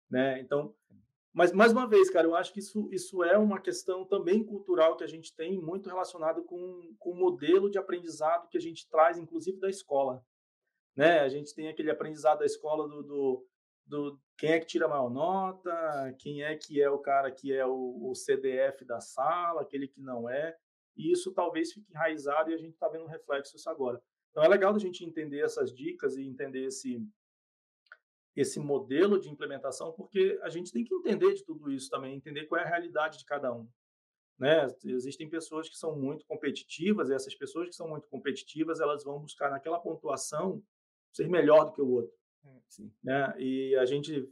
né? 0.09 0.39
Então 0.39 0.73
mas, 1.33 1.53
mais 1.53 1.71
uma 1.71 1.87
vez, 1.87 2.09
cara, 2.09 2.27
eu 2.27 2.35
acho 2.35 2.51
que 2.51 2.59
isso, 2.59 2.89
isso 2.91 3.23
é 3.23 3.37
uma 3.37 3.59
questão 3.59 4.03
também 4.03 4.43
cultural 4.43 4.97
que 4.97 5.03
a 5.03 5.07
gente 5.07 5.33
tem, 5.33 5.61
muito 5.61 5.87
relacionado 5.87 6.43
com, 6.43 6.93
com 6.99 7.11
o 7.11 7.15
modelo 7.15 7.69
de 7.69 7.77
aprendizado 7.77 8.49
que 8.49 8.57
a 8.57 8.61
gente 8.61 8.89
traz, 8.89 9.17
inclusive 9.17 9.57
da 9.57 9.69
escola. 9.69 10.25
Né? 10.93 11.19
A 11.19 11.29
gente 11.29 11.55
tem 11.55 11.69
aquele 11.69 11.89
aprendizado 11.89 12.39
da 12.39 12.45
escola 12.45 12.85
do, 12.85 13.01
do, 13.01 13.47
do 13.91 14.17
quem 14.37 14.53
é 14.53 14.59
que 14.59 14.65
tira 14.65 14.87
maior 14.87 15.09
nota, 15.09 16.15
quem 16.17 16.43
é 16.43 16.55
que 16.55 16.81
é 16.81 16.89
o 16.89 16.97
cara 16.97 17.29
que 17.29 17.53
é 17.53 17.65
o, 17.65 18.09
o 18.09 18.15
CDF 18.15 18.85
da 18.85 19.01
sala, 19.01 19.61
aquele 19.61 19.87
que 19.87 20.01
não 20.01 20.29
é. 20.29 20.55
E 20.95 21.11
isso 21.11 21.33
talvez 21.33 21.73
fique 21.73 21.91
enraizado 21.91 22.49
e 22.49 22.53
a 22.53 22.57
gente 22.57 22.73
está 22.73 22.87
vendo 22.87 23.03
um 23.03 23.09
reflexo 23.09 23.53
disso 23.53 23.69
agora. 23.69 24.01
Então 24.31 24.43
é 24.43 24.47
legal 24.47 24.73
a 24.73 24.79
gente 24.79 25.03
entender 25.03 25.41
essas 25.41 25.73
dicas 25.73 26.15
e 26.15 26.23
entender 26.23 26.65
esse, 26.65 27.05
esse 28.35 28.59
modelo 28.59 29.19
de 29.19 29.29
implementação, 29.29 29.91
porque 29.91 30.39
a 30.41 30.49
gente 30.49 30.71
tem 30.71 30.85
que 30.85 30.95
entender 30.95 31.33
de 31.33 31.43
tudo 31.43 31.69
isso 31.69 31.89
também, 31.89 32.15
entender 32.15 32.45
qual 32.45 32.61
é 32.61 32.63
a 32.63 32.69
realidade 32.69 33.19
de 33.19 33.25
cada 33.25 33.53
um. 33.53 33.67
Né? 34.39 34.65
Existem 34.85 35.29
pessoas 35.29 35.69
que 35.69 35.77
são 35.77 35.95
muito 35.99 36.25
competitivas, 36.25 37.09
e 37.09 37.13
essas 37.13 37.35
pessoas 37.35 37.67
que 37.67 37.75
são 37.75 37.89
muito 37.89 38.07
competitivas, 38.07 38.79
elas 38.79 39.03
vão 39.03 39.19
buscar 39.19 39.51
naquela 39.51 39.79
pontuação 39.79 40.63
ser 41.11 41.27
melhor 41.27 41.65
do 41.65 41.73
que 41.73 41.81
o 41.81 41.89
outro. 41.89 42.20
É, 42.45 42.61
sim. 42.67 42.91
Né? 43.03 43.33
E 43.37 43.75
a 43.75 43.85
gente 43.85 44.27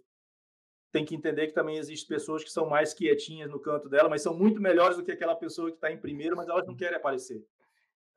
tem 0.92 1.06
que 1.06 1.16
entender 1.16 1.48
que 1.48 1.54
também 1.54 1.78
existem 1.78 2.08
pessoas 2.08 2.44
que 2.44 2.52
são 2.52 2.68
mais 2.68 2.94
quietinhas 2.94 3.50
no 3.50 3.60
canto 3.60 3.88
dela, 3.88 4.10
mas 4.10 4.22
são 4.22 4.34
muito 4.34 4.60
melhores 4.60 4.98
do 4.98 5.04
que 5.04 5.12
aquela 5.12 5.36
pessoa 5.36 5.70
que 5.70 5.78
está 5.78 5.92
em 5.92 6.00
primeiro, 6.00 6.36
mas 6.36 6.48
elas 6.48 6.66
não 6.66 6.76
querem 6.76 6.98
aparecer. 6.98 7.46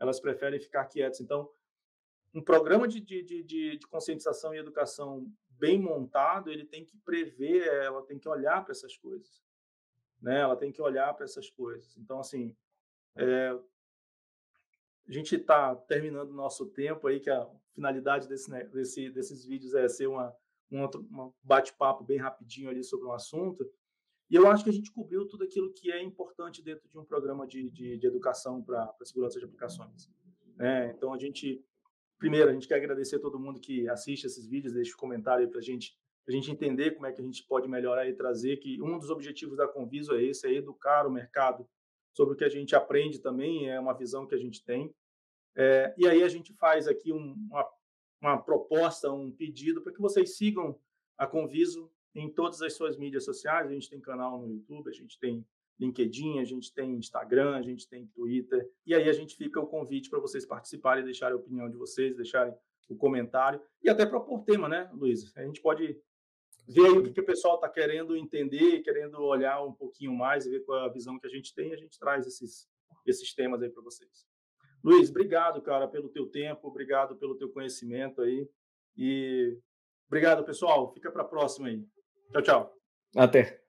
Elas 0.00 0.20
preferem 0.20 0.58
ficar 0.58 0.86
quietas. 0.86 1.20
Então, 1.20 1.50
um 2.34 2.42
programa 2.42 2.88
de, 2.88 3.00
de, 3.00 3.22
de, 3.22 3.42
de 3.76 3.86
conscientização 3.88 4.54
e 4.54 4.58
educação 4.58 5.30
bem 5.50 5.78
montado, 5.78 6.50
ele 6.50 6.64
tem 6.64 6.84
que 6.84 6.96
prever, 6.98 7.68
ela 7.68 8.02
tem 8.02 8.18
que 8.18 8.28
olhar 8.28 8.64
para 8.64 8.72
essas 8.72 8.96
coisas. 8.96 9.42
Né? 10.20 10.40
Ela 10.40 10.56
tem 10.56 10.72
que 10.72 10.80
olhar 10.80 11.12
para 11.14 11.24
essas 11.24 11.50
coisas. 11.50 11.96
Então, 11.98 12.20
assim, 12.20 12.56
é, 13.16 13.56
a 15.08 15.12
gente 15.12 15.34
está 15.34 15.74
terminando 15.74 16.30
o 16.30 16.34
nosso 16.34 16.66
tempo 16.66 17.06
aí, 17.06 17.20
que 17.20 17.30
a 17.30 17.48
finalidade 17.74 18.28
desse, 18.28 18.50
né, 18.50 18.64
desse, 18.64 19.10
desses 19.10 19.44
vídeos 19.44 19.74
é 19.74 19.88
ser 19.88 20.06
uma, 20.06 20.34
um, 20.70 20.84
um 20.84 21.32
bate-papo 21.42 22.04
bem 22.04 22.18
rapidinho 22.18 22.70
ali 22.70 22.84
sobre 22.84 23.06
um 23.06 23.12
assunto. 23.12 23.68
E 24.30 24.34
eu 24.34 24.46
acho 24.46 24.64
que 24.64 24.70
a 24.70 24.72
gente 24.72 24.90
cobriu 24.90 25.26
tudo 25.26 25.44
aquilo 25.44 25.72
que 25.72 25.92
é 25.92 26.02
importante 26.02 26.62
dentro 26.62 26.88
de 26.88 26.98
um 26.98 27.04
programa 27.04 27.46
de, 27.46 27.70
de, 27.70 27.98
de 27.98 28.06
educação 28.06 28.62
para 28.62 28.90
segurança 29.04 29.38
de 29.38 29.44
aplicações. 29.44 30.08
É, 30.58 30.90
então, 30.96 31.12
a 31.12 31.18
gente, 31.18 31.62
primeiro, 32.18 32.48
a 32.48 32.52
gente 32.52 32.68
quer 32.68 32.76
agradecer 32.76 33.16
a 33.16 33.20
todo 33.20 33.38
mundo 33.38 33.60
que 33.60 33.88
assiste 33.88 34.26
esses 34.26 34.46
vídeos, 34.46 34.72
deixa 34.72 34.94
um 34.94 34.98
comentário 34.98 35.48
para 35.50 35.58
a 35.58 35.62
gente, 35.62 35.94
a 36.26 36.30
gente 36.30 36.50
entender 36.50 36.92
como 36.92 37.06
é 37.06 37.12
que 37.12 37.20
a 37.20 37.24
gente 37.24 37.44
pode 37.46 37.68
melhorar 37.68 38.08
e 38.08 38.14
trazer 38.14 38.56
que 38.58 38.80
um 38.80 38.98
dos 38.98 39.10
objetivos 39.10 39.56
da 39.56 39.68
Conviso 39.68 40.14
é 40.14 40.22
esse, 40.22 40.46
é 40.46 40.52
educar 40.54 41.06
o 41.06 41.10
mercado 41.10 41.68
sobre 42.12 42.34
o 42.34 42.36
que 42.36 42.44
a 42.44 42.48
gente 42.48 42.74
aprende 42.74 43.18
também, 43.18 43.70
é 43.70 43.78
uma 43.78 43.94
visão 43.94 44.26
que 44.26 44.34
a 44.34 44.38
gente 44.38 44.64
tem. 44.64 44.94
É, 45.54 45.94
e 45.98 46.06
aí 46.06 46.22
a 46.22 46.28
gente 46.28 46.52
faz 46.54 46.86
aqui 46.86 47.12
um, 47.12 47.34
uma, 47.50 47.68
uma 48.20 48.38
proposta, 48.38 49.10
um 49.10 49.30
pedido 49.30 49.82
para 49.82 49.92
que 49.92 50.00
vocês 50.00 50.36
sigam 50.36 50.78
a 51.16 51.26
Conviso 51.26 51.90
em 52.14 52.30
todas 52.30 52.60
as 52.62 52.74
suas 52.74 52.96
mídias 52.96 53.24
sociais. 53.24 53.70
A 53.70 53.74
gente 53.74 53.90
tem 53.90 54.00
canal 54.00 54.40
no 54.40 54.48
YouTube, 54.48 54.88
a 54.88 54.92
gente 54.92 55.18
tem 55.18 55.44
LinkedIn, 55.78 56.38
a 56.38 56.44
gente 56.44 56.72
tem 56.72 56.94
Instagram, 56.94 57.56
a 57.56 57.62
gente 57.62 57.88
tem 57.88 58.06
Twitter. 58.06 58.70
E 58.86 58.94
aí 58.94 59.08
a 59.08 59.12
gente 59.12 59.36
fica 59.36 59.60
o 59.60 59.66
convite 59.66 60.08
para 60.08 60.20
vocês 60.20 60.44
participarem, 60.44 61.04
deixarem 61.04 61.36
a 61.36 61.40
opinião 61.40 61.68
de 61.68 61.76
vocês, 61.76 62.14
deixarem 62.14 62.54
o 62.88 62.96
comentário 62.96 63.60
e 63.82 63.88
até 63.88 64.04
propor 64.04 64.44
tema, 64.44 64.68
né, 64.68 64.90
Luiz? 64.92 65.34
A 65.36 65.44
gente 65.44 65.60
pode 65.60 65.98
ver 66.68 66.90
o 66.90 67.12
que, 67.12 67.20
o 67.20 67.24
pessoal 67.26 67.56
está 67.56 67.68
querendo 67.68 68.16
entender, 68.16 68.80
querendo 68.82 69.20
olhar 69.20 69.62
um 69.62 69.72
pouquinho 69.72 70.12
mais, 70.12 70.46
ver 70.46 70.64
qual 70.64 70.80
é 70.80 70.86
a 70.86 70.92
visão 70.92 71.18
que 71.18 71.26
a 71.26 71.30
gente 71.30 71.54
tem, 71.54 71.72
a 71.72 71.76
gente 71.76 71.98
traz 71.98 72.26
esses, 72.26 72.68
esses 73.06 73.34
temas 73.34 73.62
aí 73.62 73.70
para 73.70 73.82
vocês. 73.82 74.26
Luiz, 74.82 75.10
obrigado, 75.10 75.62
cara, 75.62 75.86
pelo 75.86 76.08
teu 76.08 76.26
tempo, 76.26 76.68
obrigado 76.68 77.16
pelo 77.16 77.36
teu 77.36 77.48
conhecimento 77.48 78.20
aí. 78.20 78.48
E 78.96 79.56
obrigado, 80.08 80.44
pessoal. 80.44 80.92
Fica 80.92 81.10
para 81.10 81.22
a 81.22 81.28
próxima 81.28 81.68
aí. 81.68 81.84
Tchau, 82.32 82.42
tchau. 82.42 82.74
Até. 83.16 83.61